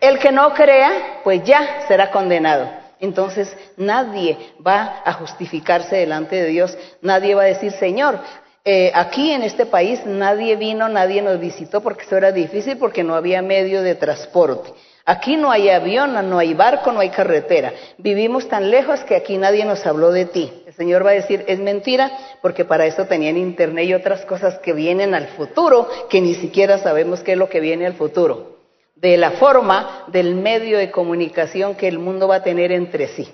[0.00, 2.68] El que no crea, pues ya será condenado.
[2.98, 8.18] Entonces nadie va a justificarse delante de Dios, nadie va a decir, Señor,
[8.64, 13.02] eh, aquí en este país nadie vino, nadie nos visitó porque eso era difícil, porque
[13.02, 14.72] no había medio de transporte.
[15.04, 17.72] Aquí no hay avión, no hay barco, no hay carretera.
[17.98, 20.62] Vivimos tan lejos que aquí nadie nos habló de ti.
[20.64, 22.10] El Señor va a decir, es mentira,
[22.40, 26.78] porque para eso tenían internet y otras cosas que vienen al futuro, que ni siquiera
[26.78, 28.58] sabemos qué es lo que viene al futuro.
[28.94, 33.28] De la forma del medio de comunicación que el mundo va a tener entre sí.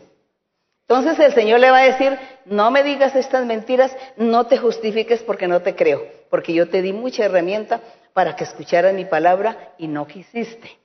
[0.89, 2.19] Entonces el Señor le va a decir,
[2.51, 6.83] no me digas estas mentiras, no te justifiques porque no te creo, porque yo te
[6.83, 7.81] di mucha herramienta
[8.13, 10.79] para que escucharas mi palabra y no quisiste.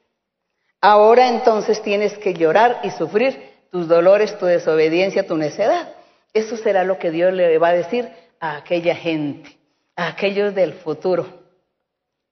[0.81, 5.93] Ahora entonces tienes que llorar y sufrir tus dolores, tu desobediencia, tu necedad.
[6.33, 8.09] Eso será lo que Dios le va a decir
[8.39, 9.57] a aquella gente,
[9.95, 11.25] a aquellos del futuro.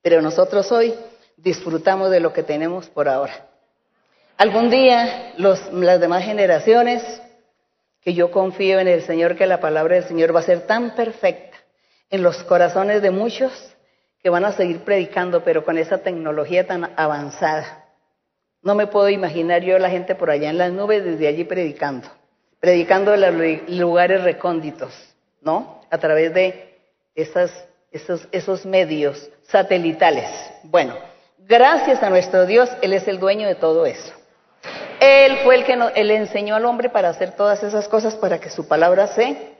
[0.01, 0.93] Pero nosotros hoy
[1.37, 3.47] disfrutamos de lo que tenemos por ahora.
[4.37, 7.21] Algún día las demás generaciones,
[8.01, 10.95] que yo confío en el Señor, que la palabra del Señor va a ser tan
[10.95, 11.57] perfecta
[12.09, 13.51] en los corazones de muchos
[14.21, 17.81] que van a seguir predicando, pero con esa tecnología tan avanzada
[18.61, 22.07] no me puedo imaginar yo la gente por allá en las nubes desde allí predicando,
[22.59, 24.93] predicando en los lugares recónditos,
[25.41, 25.81] ¿no?
[25.89, 26.77] A través de
[27.15, 27.51] esos,
[27.91, 30.29] esos medios satelitales.
[30.63, 30.95] Bueno,
[31.39, 34.13] gracias a nuestro Dios, Él es el dueño de todo eso.
[35.01, 38.39] Él fue el que nos, él enseñó al hombre para hacer todas esas cosas para
[38.39, 39.57] que su palabra se,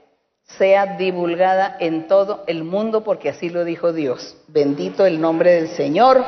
[0.56, 4.36] sea divulgada en todo el mundo, porque así lo dijo Dios.
[4.46, 6.24] Bendito el nombre del Señor.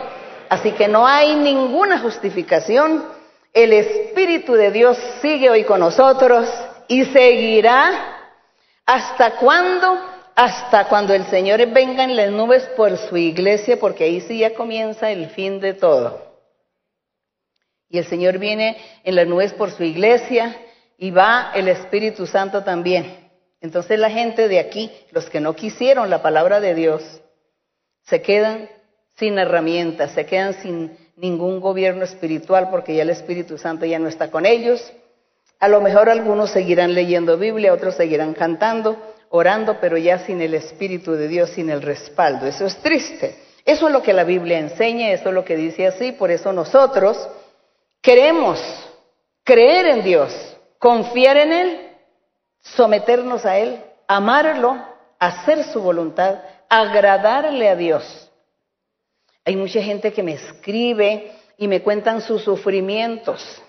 [0.49, 3.05] Así que no hay ninguna justificación.
[3.53, 6.49] El Espíritu de Dios sigue hoy con nosotros
[6.89, 7.93] y seguirá
[8.85, 9.97] hasta cuándo,
[10.35, 14.55] hasta cuando el Señor venga en las nubes por su iglesia, porque ahí sí ya
[14.55, 16.24] comienza el fin de todo.
[17.89, 20.57] Y el Señor viene en las nubes por su iglesia
[20.99, 23.25] y va el Espíritu Santo también.
[23.61, 27.03] Entonces la gente de aquí, los que no quisieron la palabra de Dios,
[28.03, 28.69] se quedan
[29.17, 34.09] sin herramientas, se quedan sin ningún gobierno espiritual porque ya el Espíritu Santo ya no
[34.09, 34.93] está con ellos.
[35.61, 38.99] A lo mejor algunos seguirán leyendo Biblia, otros seguirán cantando,
[39.31, 42.47] orando, pero ya sin el Espíritu de Dios, sin el respaldo.
[42.47, 43.37] Eso es triste.
[43.65, 46.53] Eso es lo que la Biblia enseña, eso es lo que dice así, por eso
[46.53, 47.29] nosotros
[48.05, 48.61] queremos
[49.43, 50.31] creer en Dios,
[50.79, 51.89] confiar en Él,
[52.61, 54.77] someternos a Él, amarlo,
[55.19, 56.39] hacer su voluntad,
[56.69, 58.31] agradarle a Dios.
[59.47, 63.63] Hay mucha gente que me escribe y me cuentan sus sufrimientos.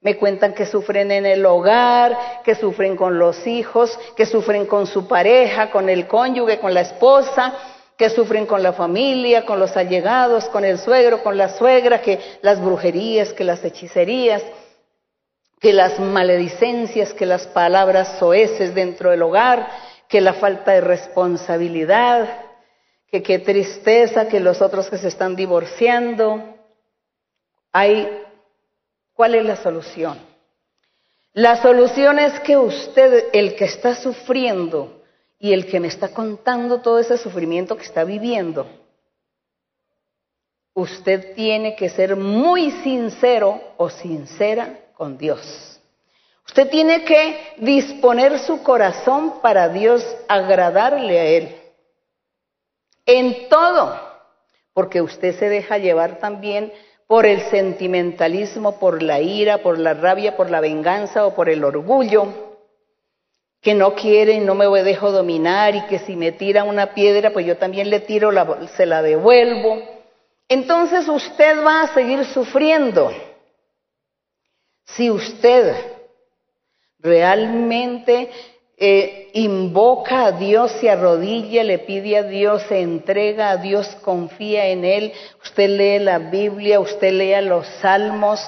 [0.00, 4.88] Me cuentan que sufren en el hogar, que sufren con los hijos, que sufren con
[4.88, 7.54] su pareja, con el cónyuge, con la esposa,
[7.96, 12.18] que sufren con la familia, con los allegados, con el suegro, con la suegra, que
[12.42, 14.42] las brujerías, que las hechicerías,
[15.60, 19.68] que las maledicencias, que las palabras soeces dentro del hogar,
[20.08, 22.46] que la falta de responsabilidad,
[23.12, 26.56] que qué tristeza que los otros que se están divorciando.
[27.72, 28.22] Hay,
[29.12, 30.18] ¿cuál es la solución?
[31.34, 35.01] La solución es que usted, el que está sufriendo
[35.42, 38.64] y el que me está contando todo ese sufrimiento que está viviendo,
[40.72, 45.80] usted tiene que ser muy sincero o sincera con Dios.
[46.46, 51.56] Usted tiene que disponer su corazón para Dios, agradarle a Él
[53.04, 53.98] en todo,
[54.72, 56.72] porque usted se deja llevar también
[57.08, 61.64] por el sentimentalismo, por la ira, por la rabia, por la venganza o por el
[61.64, 62.51] orgullo,
[63.62, 67.30] que no quiere y no me dejo dominar y que si me tira una piedra,
[67.30, 68.30] pues yo también le tiro,
[68.76, 69.80] se la devuelvo.
[70.48, 73.12] Entonces usted va a seguir sufriendo.
[74.84, 75.76] Si usted
[76.98, 78.30] realmente
[78.76, 84.66] eh, invoca a Dios, se arrodilla, le pide a Dios, se entrega a Dios, confía
[84.66, 88.40] en Él, usted lee la Biblia, usted lea los salmos,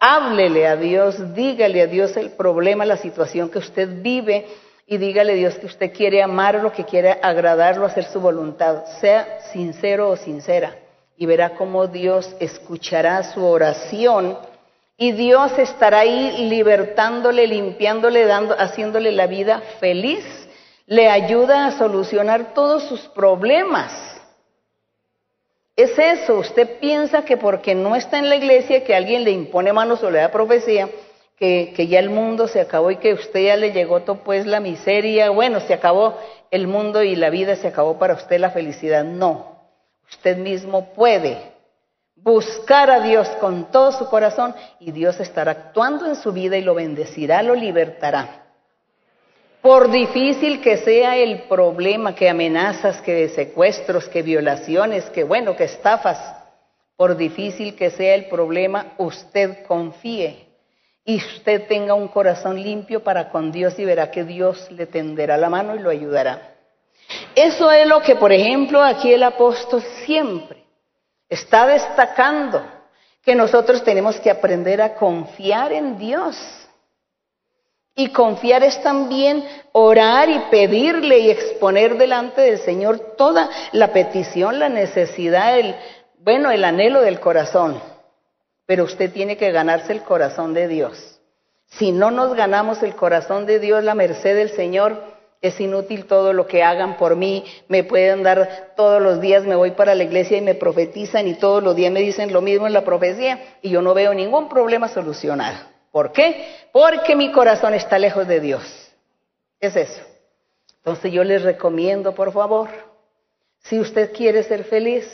[0.00, 4.46] háblele a Dios, dígale a Dios el problema, la situación que usted vive
[4.86, 8.84] y dígale a Dios que usted quiere amarlo, que quiere agradarlo, hacer su voluntad.
[9.00, 10.74] Sea sincero o sincera
[11.16, 14.36] y verá cómo Dios escuchará su oración
[14.96, 20.24] y Dios estará ahí libertándole, limpiándole, dando, haciéndole la vida feliz.
[20.86, 24.19] Le ayuda a solucionar todos sus problemas.
[25.80, 29.72] Es eso, usted piensa que porque no está en la iglesia, que alguien le impone
[29.72, 30.90] manos o le da profecía,
[31.38, 34.60] que, que, ya el mundo se acabó y que usted ya le llegó pues la
[34.60, 36.18] miseria, bueno, se acabó
[36.50, 39.04] el mundo y la vida, se acabó para usted la felicidad.
[39.04, 39.56] No,
[40.10, 41.38] usted mismo puede
[42.14, 46.62] buscar a Dios con todo su corazón y Dios estará actuando en su vida y
[46.62, 48.49] lo bendecirá, lo libertará.
[49.62, 55.64] Por difícil que sea el problema, que amenazas, que secuestros, que violaciones, que bueno, que
[55.64, 56.18] estafas,
[56.96, 60.46] por difícil que sea el problema, usted confíe
[61.04, 65.36] y usted tenga un corazón limpio para con Dios y verá que Dios le tenderá
[65.36, 66.54] la mano y lo ayudará.
[67.34, 70.64] Eso es lo que, por ejemplo, aquí el apóstol siempre
[71.28, 72.62] está destacando,
[73.22, 76.36] que nosotros tenemos que aprender a confiar en Dios.
[78.00, 84.58] Y confiar es también orar y pedirle y exponer delante del Señor toda la petición,
[84.58, 85.74] la necesidad, el,
[86.18, 87.78] bueno, el anhelo del corazón.
[88.64, 91.20] Pero usted tiene que ganarse el corazón de Dios.
[91.66, 95.04] Si no nos ganamos el corazón de Dios, la merced del Señor,
[95.42, 99.56] es inútil todo lo que hagan por mí, me pueden dar todos los días, me
[99.56, 102.66] voy para la iglesia y me profetizan y todos los días me dicen lo mismo
[102.66, 105.58] en la profecía y yo no veo ningún problema solucionado.
[105.90, 106.46] ¿Por qué?
[106.72, 108.62] Porque mi corazón está lejos de Dios.
[109.58, 110.02] Es eso.
[110.78, 112.68] Entonces yo les recomiendo, por favor,
[113.62, 115.06] si usted quiere ser feliz,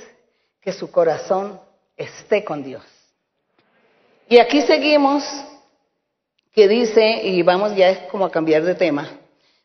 [0.61, 1.61] que su corazón
[1.97, 2.83] esté con Dios.
[4.29, 5.25] Y aquí seguimos,
[6.53, 9.09] que dice, y vamos ya como a cambiar de tema,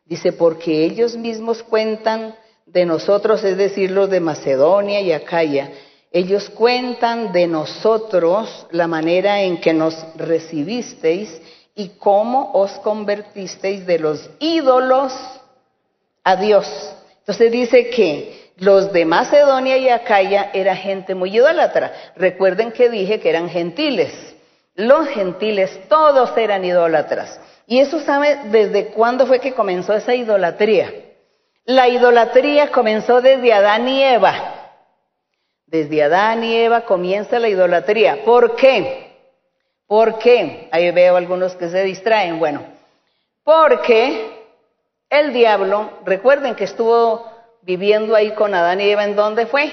[0.05, 2.35] dice, porque ellos mismos cuentan
[2.65, 5.71] de nosotros, es decir, los de Macedonia y Acaya,
[6.11, 11.41] ellos cuentan de nosotros la manera en que nos recibisteis
[11.73, 15.13] y cómo os convertisteis de los ídolos
[16.23, 16.67] a Dios.
[17.19, 21.93] Entonces dice que los de Macedonia y Acaya era gente muy idólatra.
[22.17, 24.13] Recuerden que dije que eran gentiles.
[24.75, 27.39] Los gentiles todos eran idólatras.
[27.67, 30.91] Y eso sabe desde cuándo fue que comenzó esa idolatría.
[31.63, 34.60] La idolatría comenzó desde Adán y Eva.
[35.71, 38.25] Desde Adán y Eva comienza la idolatría.
[38.25, 39.07] ¿Por qué?
[39.87, 40.67] ¿Por qué?
[40.69, 42.39] Ahí veo algunos que se distraen.
[42.39, 42.61] Bueno,
[43.45, 44.31] porque
[45.09, 47.25] el diablo, recuerden que estuvo
[47.61, 49.71] viviendo ahí con Adán y Eva, ¿en dónde fue?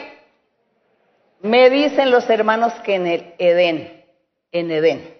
[1.40, 4.04] Me dicen los hermanos que en el Edén,
[4.52, 5.18] en Edén.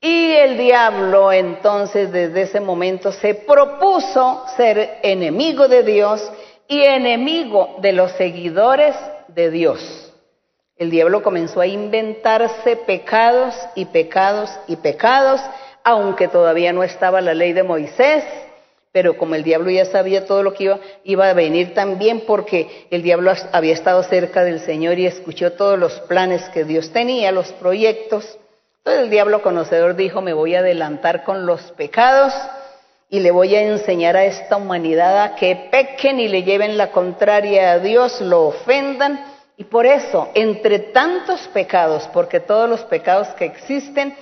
[0.00, 6.32] Y el diablo entonces desde ese momento se propuso ser enemigo de Dios
[6.68, 8.96] y enemigo de los seguidores
[9.28, 10.12] de Dios.
[10.76, 15.40] El diablo comenzó a inventarse pecados y pecados y pecados,
[15.82, 18.24] aunque todavía no estaba la ley de Moisés,
[18.92, 23.02] pero como el diablo ya sabía todo lo que iba, a venir también porque el
[23.02, 27.52] diablo había estado cerca del Señor y escuchó todos los planes que Dios tenía, los
[27.52, 28.38] proyectos.
[28.78, 32.32] Entonces el diablo conocedor dijo, me voy a adelantar con los pecados
[33.08, 36.90] y le voy a enseñar a esta humanidad a que pequen y le lleven la
[36.90, 39.24] contraria a Dios, lo ofendan.
[39.56, 44.14] Y por eso, entre tantos pecados, porque todos los pecados que existen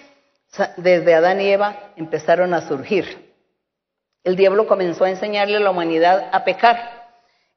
[0.77, 3.27] desde Adán y Eva empezaron a surgir
[4.27, 7.06] el diablo comenzó a enseñarle a la humanidad a pecar.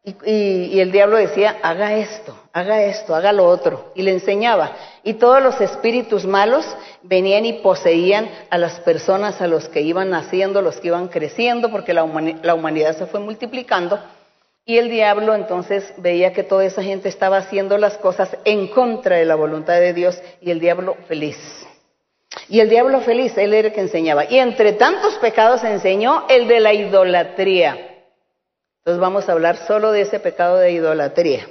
[0.03, 3.91] Y, el diablo decía, haga esto, haga esto, haga lo otro.
[3.95, 4.71] Y le enseñaba.
[5.03, 6.65] Y todos los espíritus malos
[7.03, 11.69] venían y poseían a las personas a los que iban naciendo, los que iban creciendo,
[11.69, 12.05] porque la,
[12.41, 13.99] la humanidad se fue multiplicando.
[14.65, 19.17] Y el diablo entonces veía que toda esa gente estaba haciendo las cosas en contra
[19.17, 21.37] de la voluntad de Dios y el diablo feliz.
[22.47, 24.25] Y el diablo feliz, él era el que enseñaba.
[24.25, 27.88] Y entre tantos pecados enseñó el de la idolatría.
[28.79, 31.47] Entonces vamos a hablar solo de ese pecado de idolatría.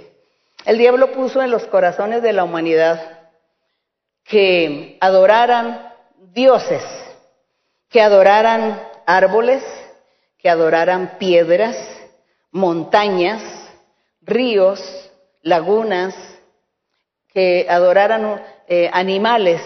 [0.65, 3.01] El diablo puso en los corazones de la humanidad
[4.25, 5.93] que adoraran
[6.33, 6.83] dioses,
[7.89, 9.63] que adoraran árboles,
[10.39, 11.77] que adoraran piedras,
[12.51, 13.43] montañas,
[14.23, 15.11] ríos,
[15.43, 16.15] lagunas,
[17.29, 19.63] que adoraran eh, animales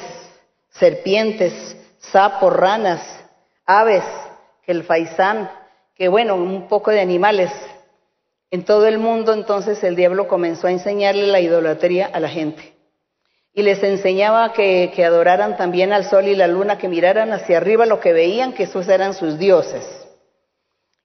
[0.71, 3.03] serpientes, sapos, ranas,
[3.67, 4.05] aves,
[4.63, 5.51] que el faisán,
[5.95, 7.51] que bueno, un poco de animales.
[8.51, 12.75] En todo el mundo entonces el diablo comenzó a enseñarle la idolatría a la gente.
[13.55, 17.59] Y les enseñaba que, que adoraran también al sol y la luna, que miraran hacia
[17.59, 19.85] arriba lo que veían, que esos eran sus dioses.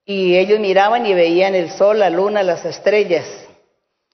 [0.05, 3.25] Y ellos miraban y veían el sol, la luna, las estrellas.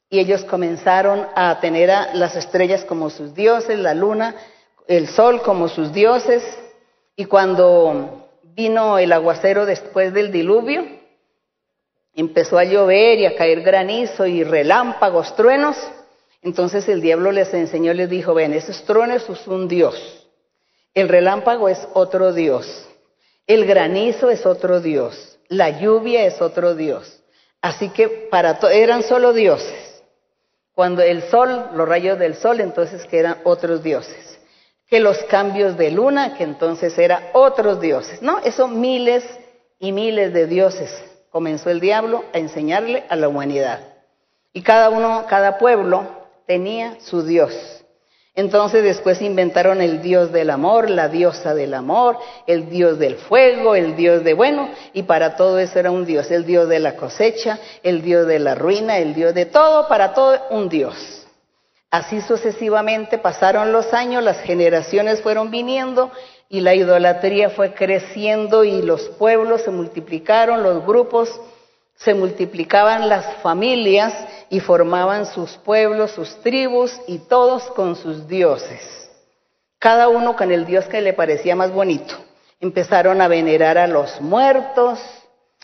[0.09, 4.35] Y ellos comenzaron a tener a las estrellas como sus dioses, la luna
[4.87, 6.43] el sol como sus dioses,
[7.15, 8.22] y cuando
[8.55, 10.85] vino el aguacero después del diluvio,
[12.13, 15.77] empezó a llover y a caer granizo y relámpagos, truenos,
[16.41, 20.27] entonces el diablo les enseñó, les dijo, ven, esos truenos es un dios.
[20.93, 22.87] El relámpago es otro Dios.
[23.47, 25.39] El granizo es otro Dios.
[25.47, 27.21] La lluvia es otro Dios.
[27.61, 30.03] Así que para eran solo dioses.
[30.75, 34.32] Cuando el sol, los rayos del sol, entonces que eran otros dioses.
[34.89, 38.21] Que los cambios de luna, que entonces eran otros dioses.
[38.21, 39.23] No, eso miles
[39.79, 41.03] y miles de dioses.
[41.29, 43.79] Comenzó el diablo a enseñarle a la humanidad.
[44.53, 46.05] Y cada uno, cada pueblo
[46.45, 47.83] tenía su Dios.
[48.35, 52.17] Entonces después inventaron el dios del amor, la diosa del amor,
[52.47, 56.31] el dios del fuego, el dios de bueno, y para todo eso era un dios,
[56.31, 60.15] el dios de la cosecha, el dios de la ruina, el dios de todo, para
[60.15, 61.22] todo un dios.
[61.93, 66.11] Así sucesivamente pasaron los años, las generaciones fueron viniendo
[66.49, 71.39] y la idolatría fue creciendo y los pueblos se multiplicaron, los grupos
[71.93, 74.11] se multiplicaban las familias
[74.49, 79.11] y formaban sus pueblos, sus tribus y todos con sus dioses.
[79.77, 82.15] Cada uno con el dios que le parecía más bonito.
[82.59, 84.99] Empezaron a venerar a los muertos,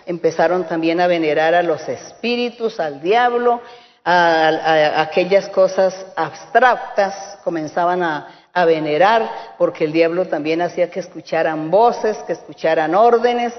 [0.05, 3.61] empezaron también a venerar a los espíritus, al diablo,
[4.10, 8.36] a, aquellas cosas abstractas, comenzaban a,
[8.66, 13.53] venerar porque el diablo también hacía que escucharan voces, que escucharan órdenes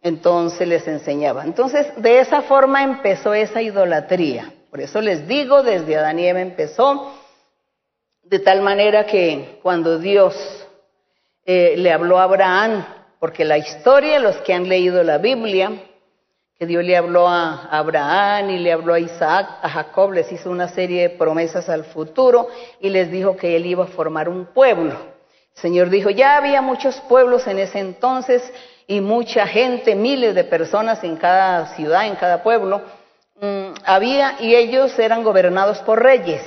[0.00, 1.44] entonces les enseñaba.
[1.44, 4.50] Entonces, de esa forma empezó esa idolatría.
[4.70, 7.12] Por eso les digo, desde Adán y Eva empezó,
[8.22, 10.34] de tal manera que cuando Dios
[11.44, 12.86] eh, le habló a Abraham,
[13.20, 15.72] porque la historia, los que han leído la Biblia,
[16.58, 20.50] que Dios le habló a Abraham y le habló a Isaac, a Jacob, les hizo
[20.50, 22.48] una serie de promesas al futuro
[22.80, 24.94] y les dijo que él iba a formar un pueblo.
[25.54, 28.42] El Señor dijo, ya había muchos pueblos en ese entonces,
[28.88, 32.80] y mucha gente, miles de personas en cada ciudad, en cada pueblo,
[33.40, 36.42] mm, había y ellos eran gobernados por reyes.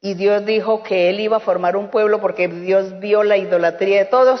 [0.00, 3.98] Y Dios dijo que Él iba a formar un pueblo porque Dios vio la idolatría
[3.98, 4.40] de todos.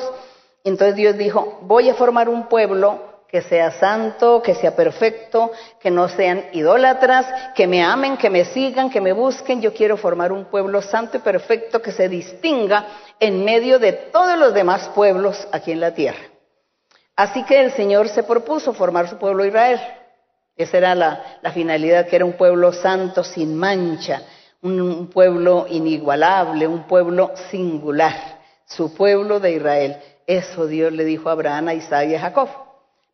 [0.62, 5.90] Entonces Dios dijo, voy a formar un pueblo que sea santo, que sea perfecto, que
[5.90, 9.62] no sean idólatras, que me amen, que me sigan, que me busquen.
[9.62, 12.84] Yo quiero formar un pueblo santo y perfecto que se distinga
[13.18, 16.20] en medio de todos los demás pueblos aquí en la tierra.
[17.16, 19.80] Así que el Señor se propuso formar su pueblo Israel.
[20.54, 24.20] Esa era la, finalidad, que era un pueblo santo sin mancha,
[24.60, 29.96] un, pueblo inigualable, un pueblo singular, su pueblo de Israel.
[30.26, 32.61] Eso Dios le dijo a Abraham, a Isaac y a Jacob.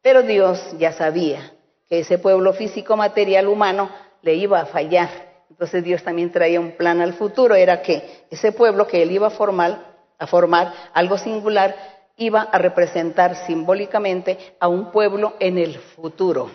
[0.03, 1.53] Pero Dios ya sabía
[1.89, 3.91] que ese pueblo físico, material, humano,
[4.23, 5.09] le iba a fallar.
[5.51, 9.29] Entonces Dios también traía un plan al futuro, era que ese pueblo que él iba
[9.29, 11.75] a formar, a formar algo singular,
[12.17, 16.51] iba a representar simbólicamente a un pueblo en el futuro.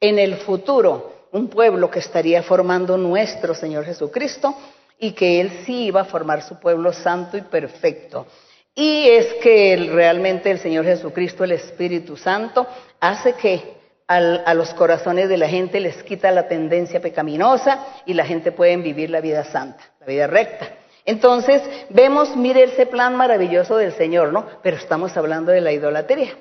[0.00, 4.54] En el futuro, un pueblo que estaría formando nuestro Señor Jesucristo
[4.98, 8.26] y que Él sí iba a formar su pueblo santo y perfecto.
[8.74, 12.66] Y es que realmente el Señor Jesucristo, el Espíritu Santo,
[13.00, 18.24] hace que a los corazones de la gente les quita la tendencia pecaminosa y la
[18.24, 20.66] gente puede vivir la vida santa, la vida recta.
[21.04, 24.46] Entonces, vemos, mire ese plan maravilloso del Señor, ¿no?
[24.62, 26.36] Pero estamos hablando de la idolatría.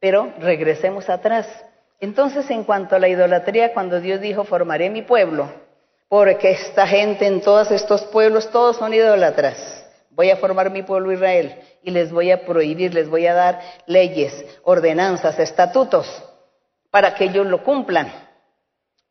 [0.00, 1.46] Pero regresemos atrás.
[2.00, 5.48] Entonces, en cuanto a la idolatría, cuando Dios dijo, formaré mi pueblo,
[6.08, 9.83] porque esta gente en todos estos pueblos, todos son idólatras.
[10.14, 13.60] Voy a formar mi pueblo Israel y les voy a prohibir, les voy a dar
[13.86, 16.06] leyes, ordenanzas, estatutos,
[16.90, 18.24] para que ellos lo cumplan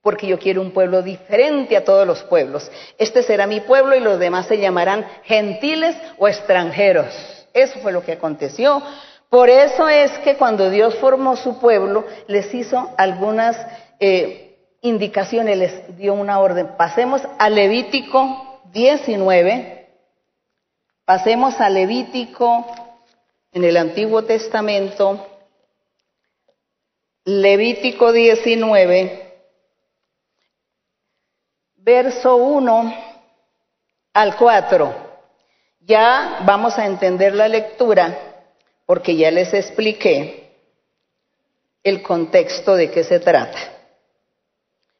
[0.04, 2.70] porque yo quiero un pueblo diferente a todos los pueblos.
[2.98, 7.16] Este será mi pueblo y los demás se llamarán gentiles o extranjeros.
[7.54, 8.84] Eso fue lo que aconteció.
[9.30, 13.56] Por eso es que cuando Dios formó su pueblo, les hizo algunas
[14.00, 16.76] eh, indicaciones, les dio una orden.
[16.78, 19.83] Pasemos a Levítico 19.
[21.06, 22.66] Pasemos a Levítico
[23.52, 25.28] en el Antiguo Testamento.
[27.26, 29.24] Levítico 19
[31.76, 32.96] verso 1
[34.14, 34.96] al 4.
[35.82, 38.18] Ya vamos a entender la lectura
[38.86, 40.52] porque ya les expliqué
[41.84, 43.60] el contexto de qué se trata.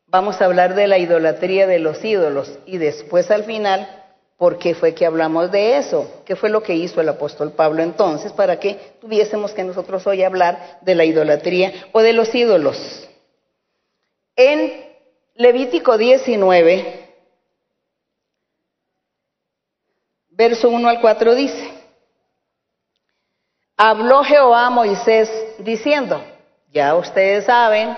[0.08, 4.03] Vamos a hablar de la idolatría de los ídolos y después al final,
[4.38, 6.22] ¿por qué fue que hablamos de eso?
[6.26, 10.24] ¿Qué fue lo que hizo el apóstol Pablo entonces para que tuviésemos que nosotros hoy
[10.24, 13.08] hablar de la idolatría o de los ídolos?
[14.36, 14.92] En
[15.36, 17.16] Levítico 19,
[20.30, 21.72] verso 1 al 4 dice,
[23.78, 25.30] habló Jehová a Moisés
[25.60, 26.24] diciendo,
[26.72, 27.96] ya ustedes saben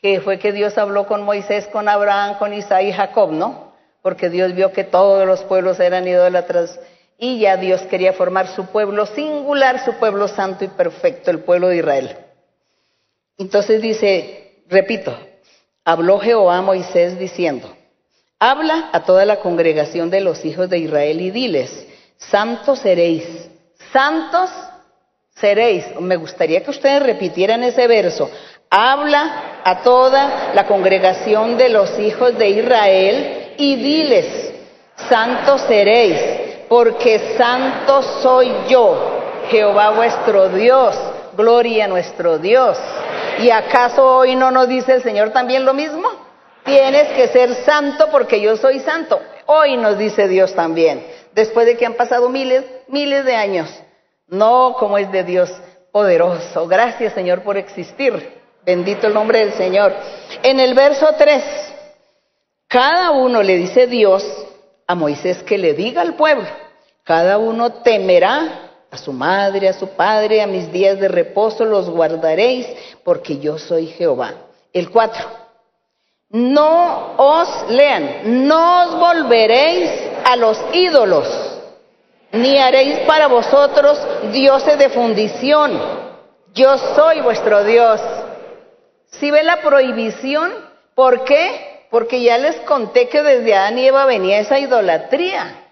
[0.00, 3.67] que fue que Dios habló con Moisés, con Abraham, con Isaac y Jacob, ¿no?
[4.02, 6.78] Porque Dios vio que todos los pueblos eran idólatras
[7.18, 11.68] y ya Dios quería formar su pueblo singular, su pueblo santo y perfecto, el pueblo
[11.68, 12.16] de Israel.
[13.36, 15.18] Entonces dice, repito,
[15.84, 17.74] habló Jehová a Moisés diciendo,
[18.38, 21.86] habla a toda la congregación de los hijos de Israel y diles,
[22.16, 23.48] santos seréis,
[23.92, 24.50] santos
[25.34, 25.86] seréis.
[26.00, 28.30] Me gustaría que ustedes repitieran ese verso.
[28.70, 34.54] Habla a toda la congregación de los hijos de Israel y diles,
[35.08, 36.16] santos seréis
[36.68, 40.96] porque santo soy yo, Jehová vuestro Dios,
[41.36, 42.78] gloria a nuestro Dios.
[43.38, 46.08] ¿Y acaso hoy no nos dice el Señor también lo mismo?
[46.64, 49.18] Tienes que ser santo porque yo soy santo.
[49.46, 53.70] Hoy nos dice Dios también, después de que han pasado miles, miles de años.
[54.26, 55.50] No como es de Dios
[55.90, 56.68] poderoso.
[56.68, 58.38] Gracias Señor por existir.
[58.64, 59.94] Bendito el nombre del Señor.
[60.42, 61.67] En el verso 3,
[62.68, 64.22] cada uno le dice Dios
[64.86, 66.46] a Moisés que le diga al pueblo,
[67.02, 71.88] cada uno temerá a su madre, a su padre, a mis días de reposo los
[71.88, 72.66] guardaréis,
[73.04, 74.34] porque yo soy Jehová.
[74.72, 75.26] El 4.
[76.30, 79.90] No os lean, no os volveréis
[80.24, 81.26] a los ídolos,
[82.32, 83.98] ni haréis para vosotros
[84.30, 85.80] dioses de fundición.
[86.52, 88.00] Yo soy vuestro Dios.
[89.06, 90.52] Si ve la prohibición,
[90.94, 91.67] ¿por qué?
[91.90, 95.64] Porque ya les conté que desde Adán y Eva venía esa idolatría.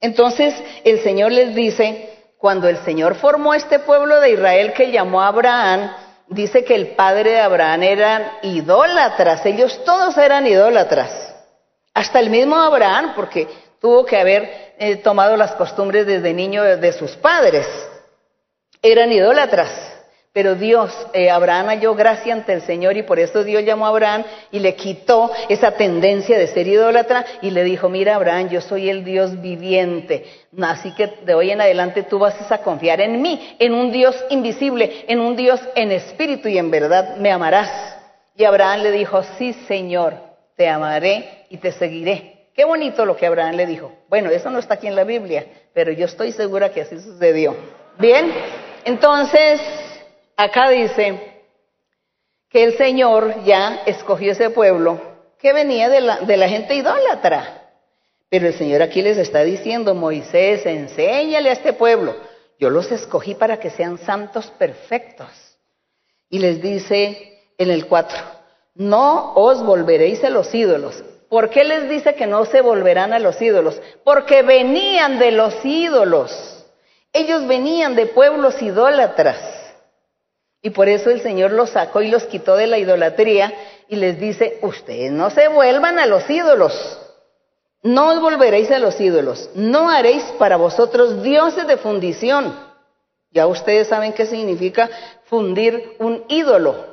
[0.00, 5.22] Entonces el Señor les dice, cuando el Señor formó este pueblo de Israel que llamó
[5.22, 5.92] a Abraham,
[6.28, 11.34] dice que el padre de Abraham eran idólatras, ellos todos eran idólatras.
[11.94, 13.46] Hasta el mismo Abraham, porque
[13.80, 17.66] tuvo que haber eh, tomado las costumbres desde niño de sus padres.
[18.80, 19.91] Eran idólatras.
[20.34, 23.90] Pero Dios, eh, Abraham halló gracia ante el Señor y por eso Dios llamó a
[23.90, 28.62] Abraham y le quitó esa tendencia de ser idólatra y le dijo, mira Abraham, yo
[28.62, 30.24] soy el Dios viviente,
[30.62, 34.16] así que de hoy en adelante tú vas a confiar en mí, en un Dios
[34.30, 37.98] invisible, en un Dios en espíritu y en verdad me amarás.
[38.34, 40.14] Y Abraham le dijo, sí Señor,
[40.56, 42.48] te amaré y te seguiré.
[42.54, 43.92] Qué bonito lo que Abraham le dijo.
[44.08, 47.54] Bueno, eso no está aquí en la Biblia, pero yo estoy segura que así sucedió.
[47.98, 48.32] Bien,
[48.86, 49.60] entonces
[50.36, 51.32] acá dice
[52.48, 55.00] que el Señor ya escogió ese pueblo
[55.38, 57.72] que venía de la, gente idólatra.
[58.28, 62.14] Pero el Señor aquí les está diciendo, Moisés, enséñale a este pueblo,
[62.58, 65.28] yo los escogí para que sean santos perfectos.
[66.30, 68.18] Y les dice en el 4,
[68.76, 71.02] no os volveréis a los ídolos.
[71.28, 73.80] ¿Por qué les dice que no se volverán a los ídolos?
[74.04, 76.66] Porque venían de los ídolos.
[77.12, 79.61] Ellos venían de pueblos idólatras.
[80.62, 83.52] Y por eso el Señor los sacó y los quitó de la idolatría
[83.88, 87.00] y les dice, ustedes no se vuelvan a los ídolos,
[87.82, 92.54] no os volveréis a los ídolos, no haréis para vosotros dioses de fundición.
[93.32, 94.88] Ya ustedes saben qué significa
[95.24, 96.92] fundir un ídolo.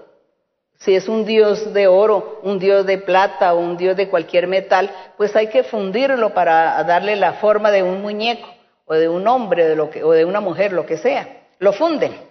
[0.80, 4.47] Si es un dios de oro, un dios de plata o un dios de cualquier
[4.47, 8.47] metal, pues hay que fundirlo para darle la forma de un muñeco
[8.86, 11.43] o de un hombre o de una mujer, lo que sea.
[11.59, 12.28] Lo funden.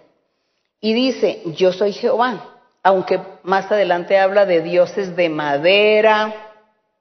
[0.81, 6.33] Y dice, yo soy Jehová, aunque más adelante habla de dioses de madera,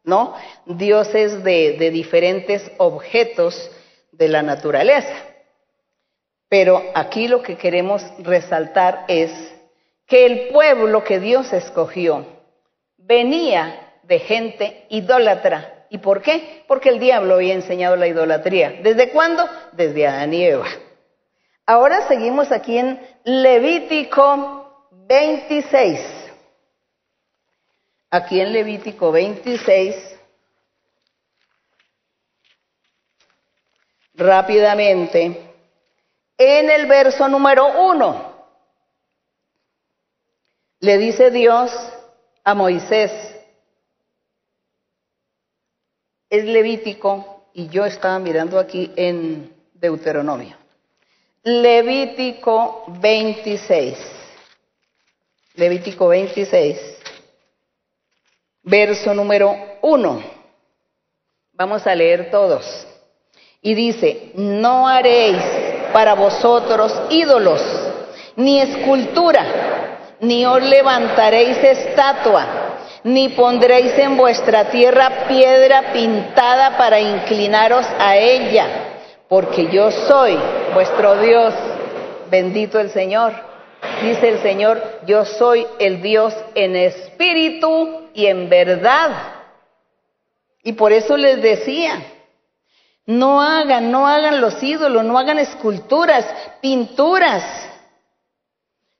[0.04, 0.34] ¿no?
[0.66, 3.70] Dioses de, diferentes objetos
[4.10, 5.14] de la naturaleza.
[6.48, 9.30] Pero aquí lo que queremos resaltar es
[10.06, 12.26] que el pueblo que Dios escogió
[12.96, 15.86] venía de gente idólatra.
[15.90, 16.64] ¿Y por qué?
[16.66, 18.80] Porque el diablo había enseñado la idolatría.
[18.82, 19.46] ¿Desde cuándo?
[19.72, 20.66] Desde Adán y Eva.
[21.68, 26.00] Ahora seguimos aquí en Levítico 26.
[28.08, 30.18] Aquí en Levítico 26,
[34.14, 35.52] rápidamente,
[36.38, 38.32] en el verso número 1,
[40.80, 41.70] le dice Dios
[42.44, 43.12] a Moisés,
[46.30, 50.57] es Levítico y yo estaba mirando aquí en Deuteronomio.
[51.44, 53.96] Levítico 26.
[55.54, 56.98] Levítico 26.
[58.64, 60.22] Verso número 1.
[61.52, 62.86] Vamos a leer todos.
[63.62, 65.42] Y dice, no haréis
[65.92, 67.62] para vosotros ídolos,
[68.36, 72.46] ni escultura, ni os levantaréis estatua,
[73.04, 78.88] ni pondréis en vuestra tierra piedra pintada para inclinaros a ella
[79.28, 80.38] porque yo soy
[80.78, 81.54] vuestro Dios,
[82.30, 83.32] bendito el Señor.
[84.00, 89.10] Dice el Señor, yo soy el Dios en espíritu y en verdad.
[90.62, 92.00] Y por eso les decía,
[93.06, 96.24] No hagan, no hagan los ídolos, no hagan esculturas,
[96.62, 97.42] pinturas.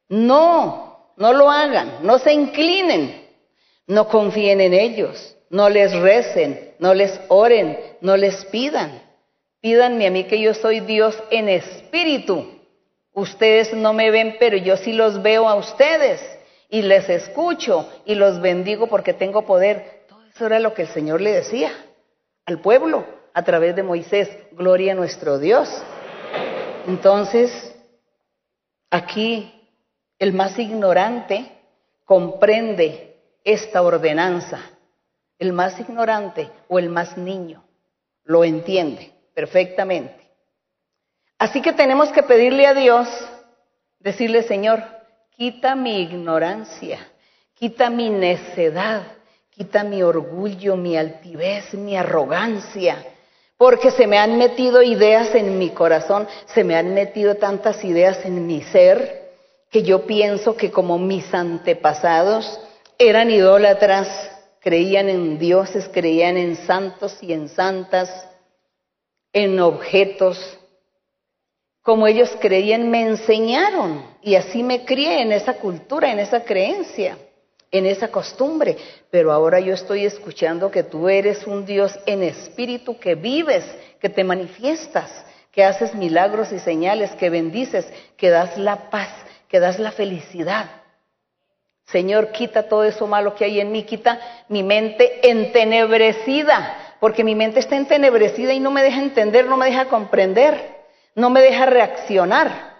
[0.08, 3.24] No, no lo hagan, no se inclinen,
[3.86, 9.07] no confíen en ellos, no les recen, no les oren, no les pidan.
[9.60, 12.46] Pídanme a mí que yo soy Dios en espíritu.
[13.12, 16.20] Ustedes no me ven, pero yo sí los veo a ustedes
[16.68, 20.04] y les escucho y los bendigo porque tengo poder.
[20.08, 21.72] Todo eso era lo que el Señor le decía
[22.46, 23.04] al pueblo
[23.34, 24.28] a través de Moisés.
[24.52, 25.68] Gloria a nuestro Dios.
[26.86, 27.74] Entonces,
[28.90, 29.52] aquí
[30.20, 31.50] el más ignorante
[32.04, 34.60] comprende esta ordenanza.
[35.40, 37.64] El más ignorante o el más niño
[38.24, 40.16] lo entiende perfectamente.
[41.38, 43.06] Así que tenemos que pedirle a Dios,
[44.00, 44.82] decirle, Señor,
[45.30, 46.98] quita mi ignorancia,
[47.54, 49.02] quita mi necedad,
[49.50, 52.96] quita mi orgullo, mi altivez, mi arrogancia,
[53.56, 58.24] porque se me han metido ideas en mi corazón, se me han metido tantas ideas
[58.24, 59.30] en mi ser,
[59.70, 62.60] que yo pienso que como mis antepasados
[62.98, 64.08] eran idólatras,
[64.58, 68.27] creían en dioses, creían en santos y en santas,
[69.32, 70.58] en objetos,
[71.82, 77.16] como ellos creían, me enseñaron y así me crié en esa cultura, en esa creencia,
[77.70, 78.76] en esa costumbre.
[79.10, 83.64] Pero ahora yo estoy escuchando que tú eres un Dios en espíritu, que vives,
[84.00, 89.10] que te manifiestas, que haces milagros y señales, que bendices, que das la paz,
[89.48, 90.70] que das la felicidad.
[91.86, 97.34] Señor, quita todo eso malo que hay en mí, quita mi mente entenebrecida porque mi
[97.34, 100.76] mente está entenebrecida y no me deja entender, no me deja comprender,
[101.14, 102.76] no me deja reaccionar.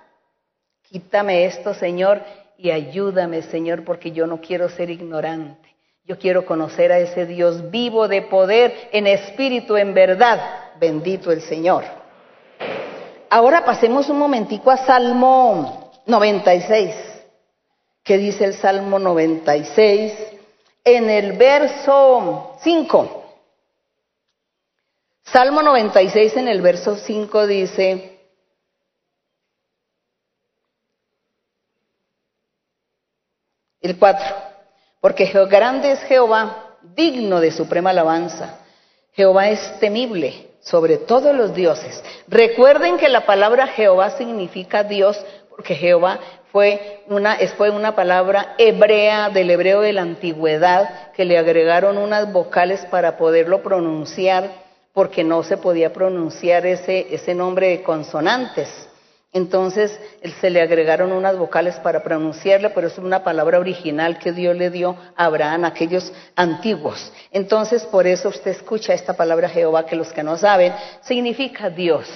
[0.83, 2.23] Quítame esto, Señor,
[2.57, 5.69] y ayúdame, Señor, porque yo no quiero ser ignorante.
[6.05, 10.41] Yo quiero conocer a ese Dios vivo de poder, en espíritu, en verdad.
[10.81, 11.85] Bendito el Señor.
[13.29, 16.95] Ahora pasemos un momentico a Salmo 96.
[18.03, 20.14] ¿Qué dice el Salmo 96?
[20.83, 23.18] En el verso 5.
[25.33, 28.18] Salmo 96 en el verso 5 dice,
[33.83, 34.24] el 4,
[35.01, 38.61] porque grande es Jehová, digno de suprema alabanza.
[39.12, 42.03] Jehová es temible sobre todos los dioses.
[42.26, 46.20] Recuerden que la palabra Jehová significa Dios, porque Jehová
[46.53, 52.33] fue una, fue una palabra hebrea del hebreo de la antigüedad, que le agregaron unas
[52.33, 54.68] vocales para poderlo pronunciar
[54.99, 58.69] porque no se podía pronunciar ese, ese nombre de consonantes.
[59.33, 59.97] Entonces
[60.41, 64.71] se le agregaron unas vocales para pronunciarle, pero es una palabra original que Dios le
[64.71, 67.13] dio a Abraham, aquellos antiguos.
[67.31, 72.09] Entonces por eso usted escucha esta palabra Jehová, que los que no saben, significa Dios,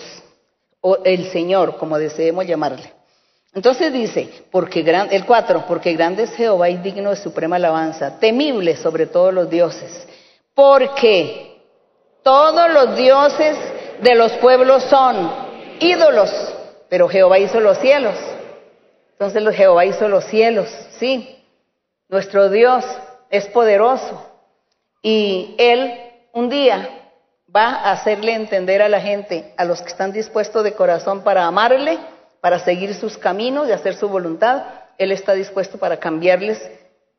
[0.81, 2.93] o el Señor, como deseemos llamarle.
[3.55, 8.77] Entonces dice, porque el 4, porque grande es Jehová y digno de suprema alabanza, temible
[8.77, 10.05] sobre todos los dioses,
[10.53, 11.52] porque
[12.23, 13.57] todos los dioses
[14.01, 15.31] de los pueblos son
[15.81, 16.31] ídolos,
[16.89, 18.15] pero Jehová hizo los cielos.
[19.13, 20.69] Entonces Jehová hizo los cielos,
[20.99, 21.39] sí.
[22.09, 22.85] Nuestro Dios
[23.31, 24.31] es poderoso
[25.01, 25.95] y Él
[26.33, 26.89] un día
[27.55, 31.47] va a hacerle entender a la gente, a los que están dispuestos de corazón para
[31.47, 31.99] amarle,
[32.41, 34.65] para seguir sus caminos y hacer su voluntad,
[34.99, 36.71] Él está dispuesto para cambiarles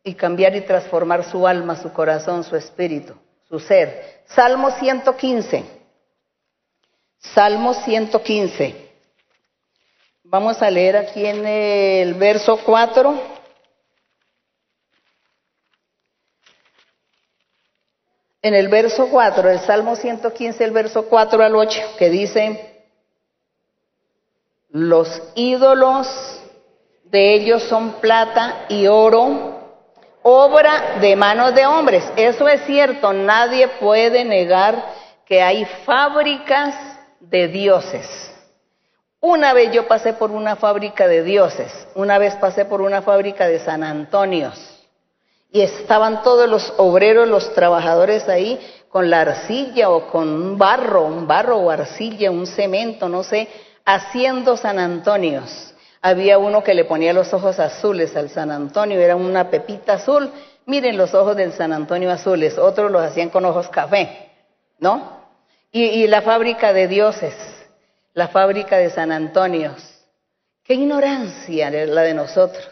[0.03, 3.15] y cambiar y transformar su alma, su corazón, su espíritu,
[3.53, 4.23] su ser.
[4.25, 5.63] Salmo 115.
[7.19, 8.89] Salmo 115.
[10.23, 13.43] Vamos a leer aquí en el verso 4.
[18.41, 22.83] En el verso 4, el Salmo 115, el verso 4 al 8, que dice,
[24.69, 26.07] los ídolos
[27.03, 29.62] de ellos son plata y oro
[30.23, 32.03] obra de manos de hombres.
[32.15, 34.83] Eso es cierto, nadie puede negar
[35.25, 36.75] que hay fábricas
[37.19, 38.31] de dioses.
[39.19, 43.47] Una vez yo pasé por una fábrica de dioses, una vez pasé por una fábrica
[43.47, 44.73] de San Antonios
[45.49, 48.59] y estaban todos los obreros, los trabajadores ahí
[48.89, 53.47] con la arcilla o con un barro, un barro o arcilla, un cemento, no sé,
[53.85, 55.72] haciendo San Antonios.
[56.05, 60.29] Había uno que le ponía los ojos azules al San Antonio, era una pepita azul.
[60.65, 64.29] Miren los ojos del San Antonio azules, otros los hacían con ojos café,
[64.79, 65.23] ¿no?
[65.71, 67.33] Y, la fábrica de dioses,
[68.13, 69.75] la fábrica de San Antonio.
[70.65, 72.67] Qué ignorancia la de nosotros.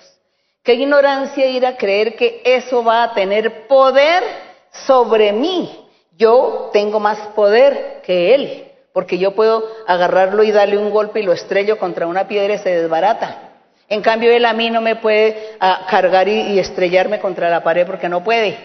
[0.61, 4.23] Qué ignorancia ir a creer que eso va a tener poder
[4.71, 5.87] sobre mí.
[6.17, 11.23] Yo tengo más poder que Él, porque yo puedo agarrarlo y darle un golpe y
[11.23, 13.51] lo estrello contra una piedra y se desbarata.
[13.87, 17.85] En cambio, él a mí no me puede ah, cargar y, estrellarme contra la pared
[17.85, 18.57] porque no puede.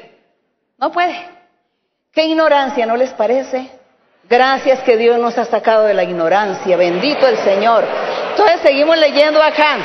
[0.78, 1.16] No puede.
[2.12, 3.68] Qué ignorancia, ¿no les parece?
[4.28, 6.76] Gracias que Dios nos ha sacado de la ignorancia.
[6.76, 7.84] Bendito el Señor.
[8.30, 9.78] Entonces seguimos leyendo acá.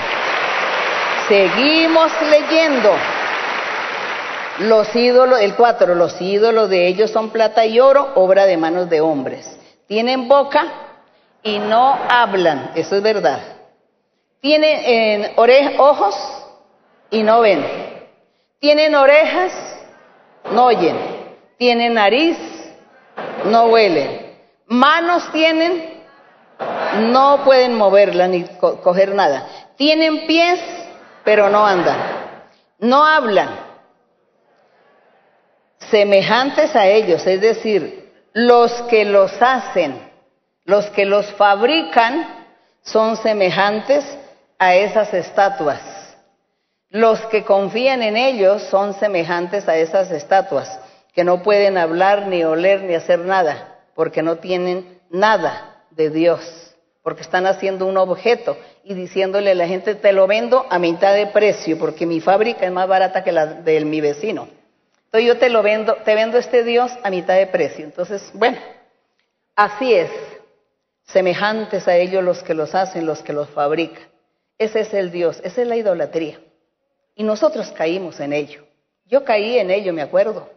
[1.27, 2.91] Seguimos leyendo.
[4.59, 8.89] Los ídolos, el cuatro, los ídolos de ellos son plata y oro, obra de manos
[8.89, 9.57] de hombres.
[9.91, 10.67] Tienen boca
[11.43, 13.41] y no hablan, eso es verdad.
[14.39, 15.33] Tienen
[15.77, 16.15] ojos
[17.09, 17.61] y no ven.
[18.61, 19.51] Tienen orejas,
[20.49, 20.97] no oyen.
[21.57, 22.37] Tienen nariz,
[23.43, 24.33] no huelen.
[24.67, 26.01] Manos tienen,
[27.11, 29.45] no pueden moverla ni coger nada.
[29.75, 30.61] Tienen pies,
[31.25, 31.97] pero no andan.
[32.79, 33.49] No hablan
[35.89, 38.00] semejantes a ellos, es decir,
[38.33, 39.99] los que los hacen,
[40.65, 42.47] los que los fabrican,
[42.83, 44.05] son semejantes
[44.57, 45.81] a esas estatuas.
[46.89, 50.79] Los que confían en ellos son semejantes a esas estatuas,
[51.13, 56.75] que no pueden hablar, ni oler, ni hacer nada, porque no tienen nada de Dios,
[57.03, 61.13] porque están haciendo un objeto y diciéndole a la gente, te lo vendo a mitad
[61.13, 64.47] de precio, porque mi fábrica es más barata que la de mi vecino.
[65.11, 67.83] Entonces yo te lo vendo, te vendo este Dios a mitad de precio.
[67.83, 68.57] Entonces, bueno,
[69.57, 70.09] así es.
[71.03, 74.03] Semejantes a ellos los que los hacen, los que los fabrican.
[74.57, 76.39] Ese es el Dios, esa es la idolatría.
[77.15, 78.63] Y nosotros caímos en ello.
[79.05, 80.49] Yo caí en ello, me acuerdo.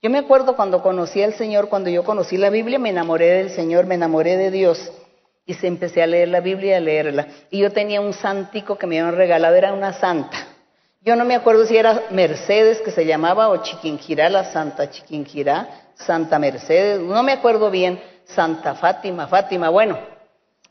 [0.00, 3.50] Yo me acuerdo cuando conocí al Señor, cuando yo conocí la Biblia, me enamoré del
[3.50, 4.92] Señor, me enamoré de Dios.
[5.44, 7.28] Y se empecé a leer la Biblia y a leerla.
[7.50, 10.53] Y yo tenía un santico que me habían regalado, era una santa.
[11.04, 15.90] Yo no me acuerdo si era Mercedes que se llamaba o Chiquinquirá, la Santa Chiquinquirá,
[15.94, 19.98] Santa Mercedes, no me acuerdo bien, Santa Fátima, Fátima, bueno.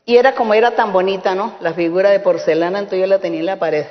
[0.04, 1.54] Y era como era tan bonita, ¿no?
[1.60, 3.86] La figura de porcelana, entonces yo la tenía en la pared.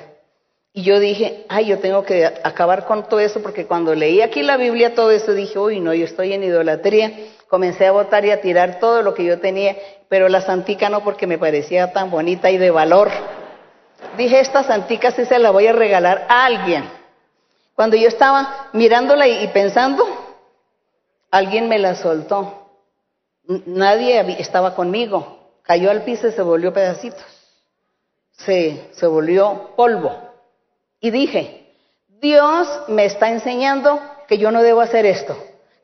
[0.73, 4.43] Y yo dije, ay, yo tengo que acabar con todo eso, porque cuando leí aquí
[4.43, 7.13] la Biblia todo eso, dije, uy, no, yo estoy en idolatría.
[7.47, 9.77] Comencé a botar y a tirar todo lo que yo tenía,
[10.09, 13.11] pero la santica no, porque me parecía tan bonita y de valor.
[14.17, 16.89] Dije, esta santica sí se la voy a regalar a alguien.
[17.75, 20.05] Cuando yo estaba mirándola y, pensando,
[21.31, 22.69] alguien me la soltó.
[23.45, 25.39] Nadie estaba conmigo.
[25.63, 27.23] Cayó al piso y se volvió pedacitos.
[28.31, 30.15] Se, se volvió polvo.
[30.99, 31.73] Y dije,
[32.07, 35.35] Dios me está enseñando que yo no debo hacer esto.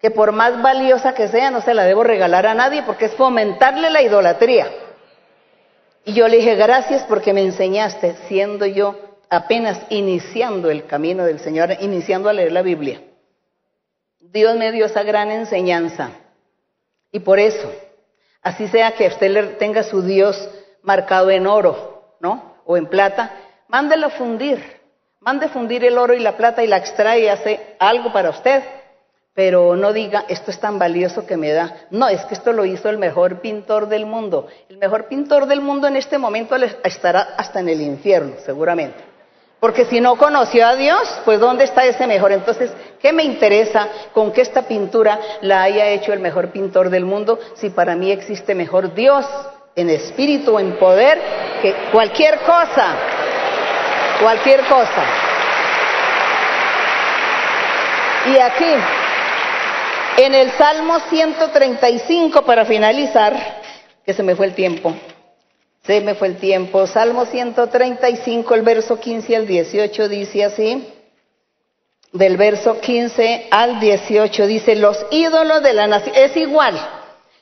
[0.02, 3.16] Que por más valiosa que sea, no se la debo regalar a nadie porque es
[3.16, 4.68] fomentarle la idolatría.
[6.10, 8.96] Y yo le dije, gracias porque me enseñaste, siendo yo
[9.30, 13.04] apenas iniciando el camino del Señor, iniciando a leer la Biblia.
[14.20, 16.10] Dios me dio esa gran enseñanza.
[17.12, 17.72] Y por eso,
[18.42, 20.50] así sea que usted tenga su Dios
[20.82, 22.56] marcado en oro, ¿no?
[22.66, 23.32] O en plata,
[23.68, 24.64] mándelo fundir.
[25.20, 28.64] Mande fundir el oro y la plata y la extrae y hace algo para usted
[29.34, 31.76] pero no diga, esto es tan valioso que me da.
[31.92, 34.48] No, es que esto lo hizo el mejor pintor del mundo.
[34.68, 39.10] El mejor pintor del mundo en este momento estará hasta en el infierno, seguramente.
[39.60, 42.32] Porque si no conoció a Dios, pues ¿dónde está ese mejor?
[42.32, 42.72] Entonces,
[43.02, 47.40] ¿qué me interesa con que esta pintura la haya hecho el mejor pintor del mundo
[47.56, 49.26] si para mí existe mejor Dios
[49.76, 51.20] en espíritu, en poder,
[51.62, 52.96] que cualquier cosa?
[54.22, 55.04] Cualquier cosa.
[58.28, 58.76] Y aquí,
[60.26, 63.62] en el Salmo 135, para finalizar,
[64.06, 64.94] que se me fue el tiempo,
[65.86, 70.94] se me fue el tiempo, Salmo 135, el verso 15 al 18 dice así,
[72.12, 76.78] del verso 15 al 18 dice, los ídolos de la nación, es igual,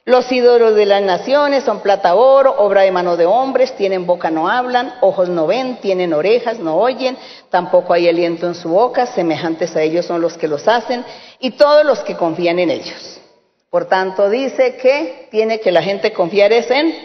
[0.07, 4.31] los ídolos de las naciones son plata, oro, obra de mano de hombres, tienen boca,
[4.31, 7.17] no hablan, ojos no ven, tienen orejas, no oyen,
[7.49, 11.03] tampoco hay aliento en su boca, semejantes a ellos son los que los hacen
[11.41, 13.19] y todos los que confían en ellos.
[13.69, 16.95] Por tanto, dice que tiene que la gente confiar en,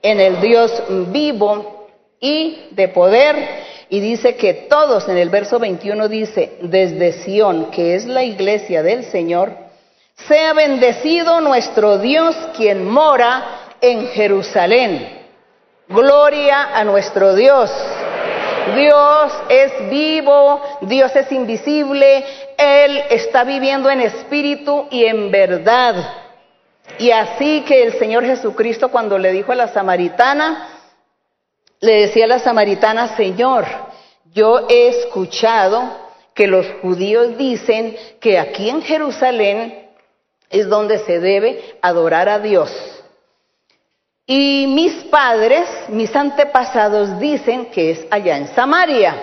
[0.00, 1.88] en el Dios vivo
[2.20, 3.34] y de poder.
[3.88, 8.84] Y dice que todos, en el verso 21 dice, desde Sión, que es la iglesia
[8.84, 9.63] del Señor,
[10.16, 15.22] sea bendecido nuestro Dios quien mora en Jerusalén.
[15.88, 17.70] Gloria a nuestro Dios.
[18.74, 22.24] Dios es vivo, Dios es invisible,
[22.56, 25.96] Él está viviendo en espíritu y en verdad.
[26.98, 30.68] Y así que el Señor Jesucristo cuando le dijo a la samaritana,
[31.80, 33.66] le decía a la samaritana, Señor,
[34.32, 35.82] yo he escuchado
[36.34, 39.83] que los judíos dicen que aquí en Jerusalén
[40.54, 42.70] es donde se debe adorar a Dios.
[44.24, 49.16] Y mis padres, mis antepasados dicen que es allá en Samaria.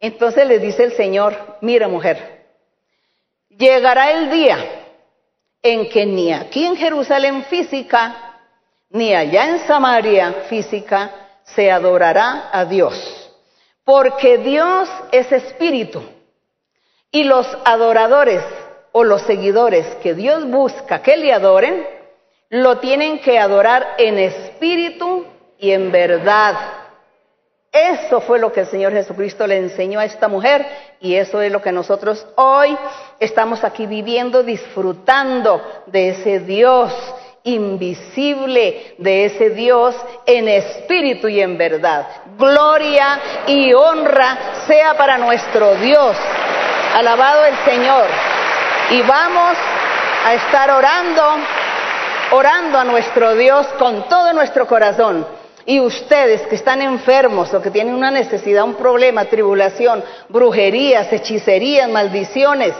[0.00, 2.46] Entonces les dice el Señor, mira mujer,
[3.50, 4.56] llegará el día
[5.62, 8.38] en que ni aquí en Jerusalén física,
[8.88, 11.10] ni allá en Samaria física,
[11.44, 13.30] se adorará a Dios.
[13.84, 16.02] Porque Dios es espíritu
[17.12, 18.42] y los adoradores
[18.96, 21.84] o los seguidores que Dios busca que le adoren,
[22.48, 25.26] lo tienen que adorar en espíritu
[25.58, 26.54] y en verdad.
[27.72, 30.64] Eso fue lo que el Señor Jesucristo le enseñó a esta mujer
[31.00, 32.78] y eso es lo que nosotros hoy
[33.18, 36.92] estamos aquí viviendo, disfrutando de ese Dios
[37.42, 42.06] invisible, de ese Dios en espíritu y en verdad.
[42.38, 43.18] Gloria
[43.48, 44.38] y honra
[44.68, 46.16] sea para nuestro Dios.
[46.94, 48.06] Alabado el Señor.
[48.90, 49.56] Y vamos
[50.24, 51.22] a estar orando
[52.34, 55.26] orando a nuestro Dios con todo nuestro corazón.
[55.66, 61.88] Y ustedes que están enfermos o que tienen una necesidad, un problema, tribulación, brujerías, hechicerías,
[61.88, 62.74] maldiciones,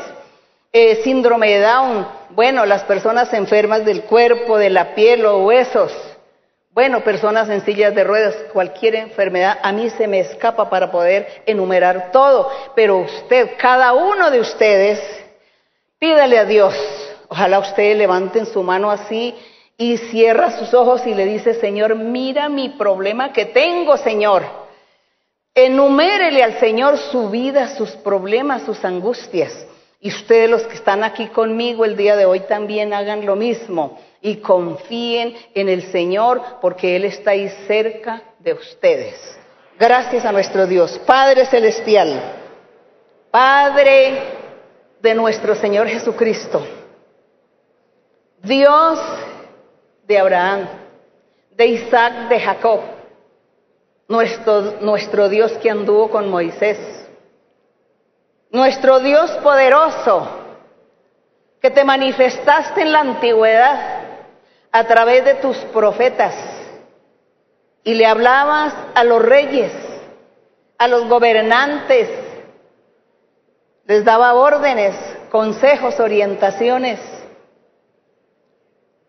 [0.73, 5.93] eh, síndrome de Down, bueno, las personas enfermas del cuerpo, de la piel o huesos,
[6.73, 11.43] bueno, personas en sillas de ruedas, cualquier enfermedad, a mí se me escapa para poder
[11.47, 15.24] enumerar todo, pero usted, cada uno de ustedes,
[15.99, 16.75] pídale a Dios
[17.29, 19.35] Ojalá ustedes levanten su mano así
[19.77, 24.45] y cierra sus ojos y le dice, Señor, mira mi problema que tengo, Señor.
[25.53, 29.67] Enumérele al Señor su vida, sus problemas, sus angustias.
[30.01, 33.99] Y ustedes los que están aquí conmigo el día de hoy también hagan lo mismo
[34.21, 39.39] y confíen en el Señor porque Él está ahí cerca de ustedes.
[39.77, 42.21] Gracias a nuestro Dios, Padre Celestial,
[43.31, 44.44] Padre
[45.05, 46.67] de nuestro Señor Jesucristo.
[48.43, 48.99] Dios
[50.07, 50.67] de Abraham,
[51.51, 52.81] de Isaac, de Jacob,
[54.09, 56.79] nuestro, nuestro Dios que anduvo con Moisés,
[58.51, 60.27] nuestro Dios poderoso,
[61.61, 64.05] que te manifestaste en la antigüedad
[64.73, 66.35] a través de tus profetas
[67.85, 69.71] y le hablabas a los reyes,
[70.79, 72.24] a los gobernantes,
[73.87, 74.95] les daba órdenes,
[75.31, 77.01] consejos, orientaciones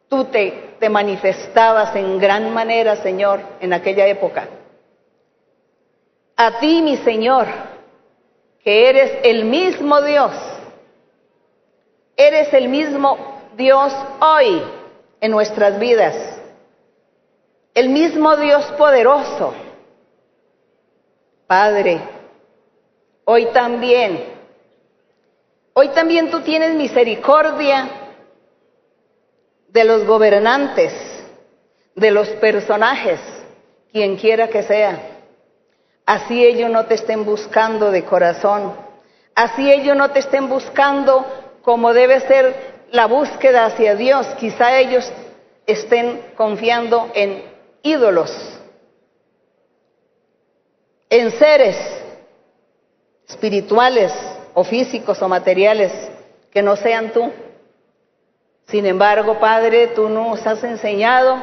[0.09, 4.47] tú te, te manifestabas en gran manera, Señor, en aquella época.
[6.35, 7.47] A ti, mi Señor,
[8.63, 10.31] que eres el mismo Dios,
[12.15, 13.17] eres el mismo
[13.55, 14.61] Dios hoy
[15.21, 16.15] en nuestras vidas,
[17.73, 19.53] el mismo Dios poderoso.
[21.47, 22.01] Padre,
[23.25, 24.34] hoy también,
[25.77, 27.89] hoy también tú tienes misericordia
[29.67, 30.93] de los gobernantes,
[31.95, 33.19] de los personajes,
[33.91, 34.97] quien quiera que sea.
[36.05, 38.73] Así ellos no te estén buscando de corazón,
[39.35, 41.25] así ellos no te estén buscando
[41.61, 42.55] como debe ser
[42.91, 44.27] la búsqueda hacia Dios.
[44.39, 45.11] Quizá ellos
[45.65, 47.43] estén confiando en
[47.83, 48.31] ídolos,
[51.09, 51.75] en seres
[53.27, 54.13] espirituales
[54.55, 55.91] o físicos o materiales
[56.49, 57.31] que no sean tú.
[58.67, 61.37] Sin embargo, Padre, tú nos has enseñado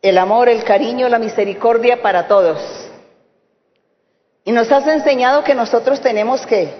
[0.00, 2.88] el amor, el cariño, la misericordia para todos.
[4.44, 6.72] Y nos has enseñado que nosotros tenemos que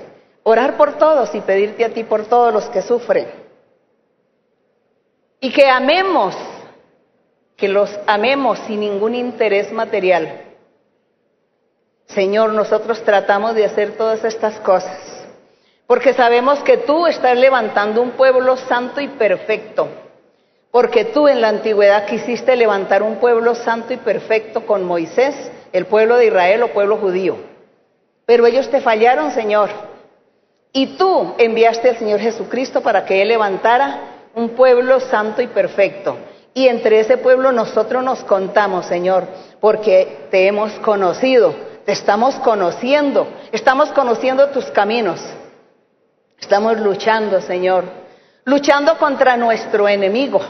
[0.45, 3.29] orar por todos y pedirte a ti por todos los que sufren.
[5.41, 6.37] Y que amemos,
[7.57, 10.43] que los amemos sin ningún interés material.
[12.07, 15.20] Señor, nosotros tratamos de hacer todas estas cosas
[15.91, 19.89] porque sabemos que tú estás levantando un pueblo santo y perfecto,
[20.71, 25.87] porque tú en la antigüedad quisiste levantar un pueblo santo y perfecto con Moisés, el
[25.87, 27.39] pueblo de Israel o pueblo judío.
[28.25, 29.69] Pero ellos te fallaron, Señor.
[30.73, 36.19] Y tú enviaste al Señor Jesucristo para que Él levantara un pueblo santo y perfecto.
[36.55, 39.25] Y entre ese pueblo nosotros nos contamos, Señor,
[39.59, 41.53] porque te hemos conocido,
[41.85, 45.21] te estamos conociendo, estamos conociendo tus caminos.
[46.41, 47.85] Estamos luchando, Señor,
[48.45, 50.41] luchando contra nuestro enemigo.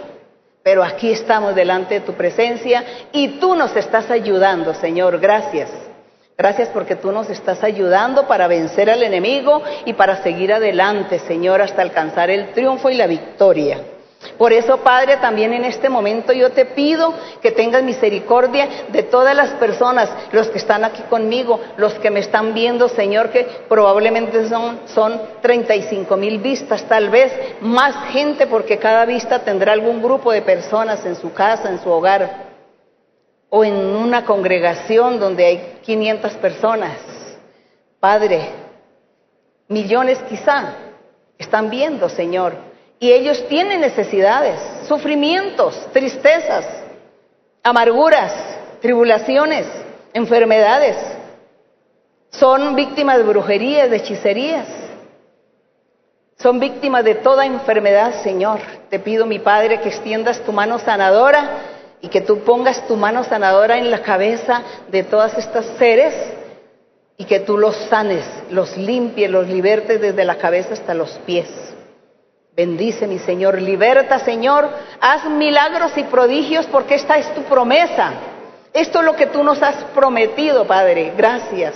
[0.63, 5.19] Pero aquí estamos delante de tu presencia y tú nos estás ayudando, Señor.
[5.19, 5.71] Gracias.
[6.37, 11.61] Gracias porque tú nos estás ayudando para vencer al enemigo y para seguir adelante, Señor,
[11.61, 13.79] hasta alcanzar el triunfo y la victoria.
[14.37, 19.35] Por eso, Padre, también en este momento yo te pido que tengas misericordia de todas
[19.35, 24.47] las personas, los que están aquí conmigo, los que me están viendo, Señor, que probablemente
[24.49, 27.33] son, son 35 mil vistas, tal vez
[27.63, 31.91] más gente, porque cada vista tendrá algún grupo de personas en su casa, en su
[31.91, 32.51] hogar.
[33.53, 36.93] o en una congregación donde hay 500 personas.
[37.99, 38.49] Padre,
[39.67, 40.75] millones quizá
[41.37, 42.70] están viendo, Señor,
[43.03, 46.67] y ellos tienen necesidades, sufrimientos, tristezas,
[47.63, 48.31] amarguras,
[48.83, 49.67] tribulaciones,
[50.13, 50.99] enfermedades.
[52.29, 54.69] Son víctimas de brujerías, de hechicerías.
[56.37, 58.61] Son víctimas de toda enfermedad, Señor.
[58.91, 61.59] Te pido, mi Padre, que extiendas tu mano sanadora
[62.03, 66.15] y que tú pongas tu mano sanadora en la cabeza de todas estas seres
[67.17, 71.49] y que tú los sanes, los limpies, los libertes desde la cabeza hasta los pies.
[72.57, 74.69] Bendice mi Señor, liberta Señor,
[75.01, 78.13] haz milagros y prodigios porque esta es tu promesa.
[78.73, 81.13] Esto es lo que tú nos has prometido, Padre.
[81.17, 81.75] Gracias.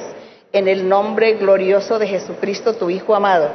[0.53, 3.51] En el nombre glorioso de Jesucristo, tu Hijo amado.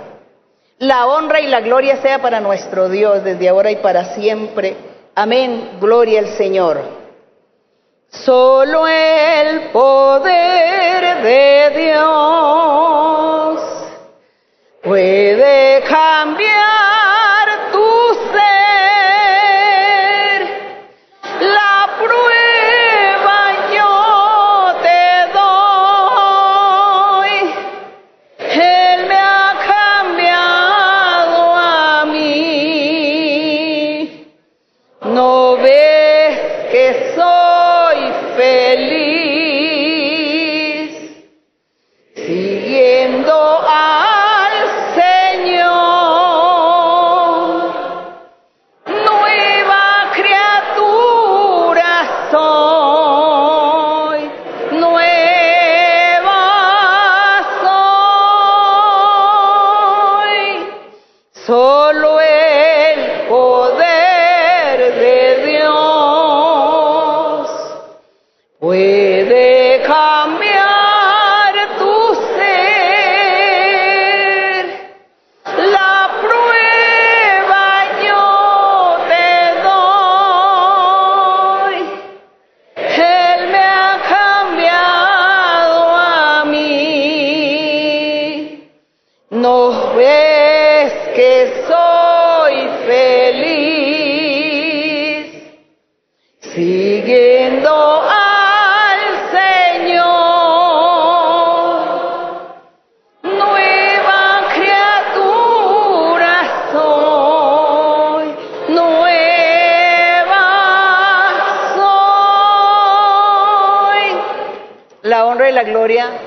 [0.79, 4.75] La honra y la gloria sea para nuestro Dios desde ahora y para siempre.
[5.15, 5.77] Amén.
[5.79, 6.79] Gloria al Señor.
[8.09, 13.61] Solo el poder de Dios
[14.81, 16.08] puede cambiar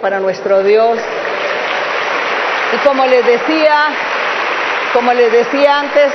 [0.02, 0.98] para nuestro Dios.
[2.74, 3.86] Y como les decía,
[4.92, 6.12] como les decía antes,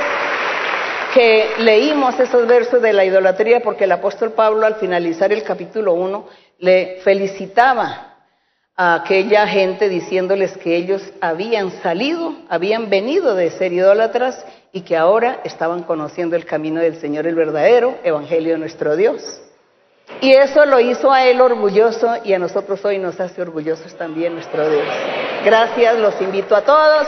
[1.14, 5.94] que leímos esos versos de la idolatría porque el apóstol Pablo al finalizar el capítulo
[5.94, 6.26] 1
[6.58, 8.18] le felicitaba
[8.76, 14.96] a aquella gente diciéndoles que ellos habían salido, habían venido de ser idólatras y que
[14.96, 19.40] ahora estaban conociendo el camino del Señor, el verdadero evangelio de nuestro Dios.
[20.20, 24.34] Y eso lo hizo a él orgulloso y a nosotros hoy nos hace orgullosos también
[24.34, 24.84] nuestro Dios.
[25.44, 27.06] Gracias, los invito a todos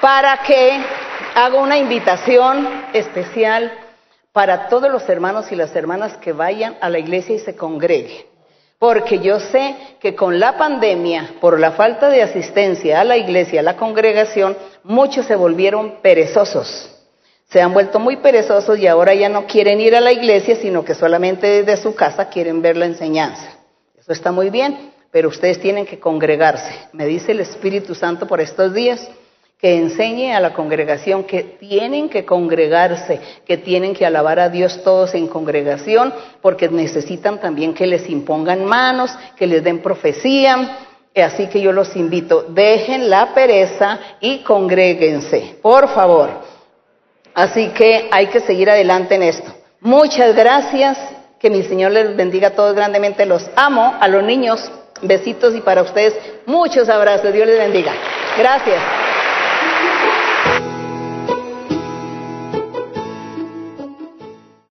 [0.00, 0.80] para que
[1.34, 3.72] haga una invitación especial
[4.32, 8.26] para todos los hermanos y las hermanas que vayan a la iglesia y se congreguen.
[8.78, 13.60] Porque yo sé que con la pandemia, por la falta de asistencia a la iglesia,
[13.60, 16.89] a la congregación, muchos se volvieron perezosos.
[17.50, 20.84] Se han vuelto muy perezosos y ahora ya no quieren ir a la iglesia, sino
[20.84, 23.58] que solamente desde su casa quieren ver la enseñanza.
[23.98, 26.72] Eso está muy bien, pero ustedes tienen que congregarse.
[26.92, 29.10] Me dice el Espíritu Santo por estos días
[29.60, 34.82] que enseñe a la congregación que tienen que congregarse, que tienen que alabar a Dios
[34.84, 40.78] todos en congregación, porque necesitan también que les impongan manos, que les den profecía.
[41.16, 46.49] Así que yo los invito, dejen la pereza y congréguense, por favor.
[47.34, 49.52] Así que hay que seguir adelante en esto.
[49.80, 50.98] Muchas gracias,
[51.38, 54.70] que mi Señor les bendiga a todos grandemente, los amo, a los niños,
[55.02, 56.14] besitos y para ustedes
[56.46, 57.94] muchos abrazos, Dios les bendiga.
[58.36, 59.09] Gracias.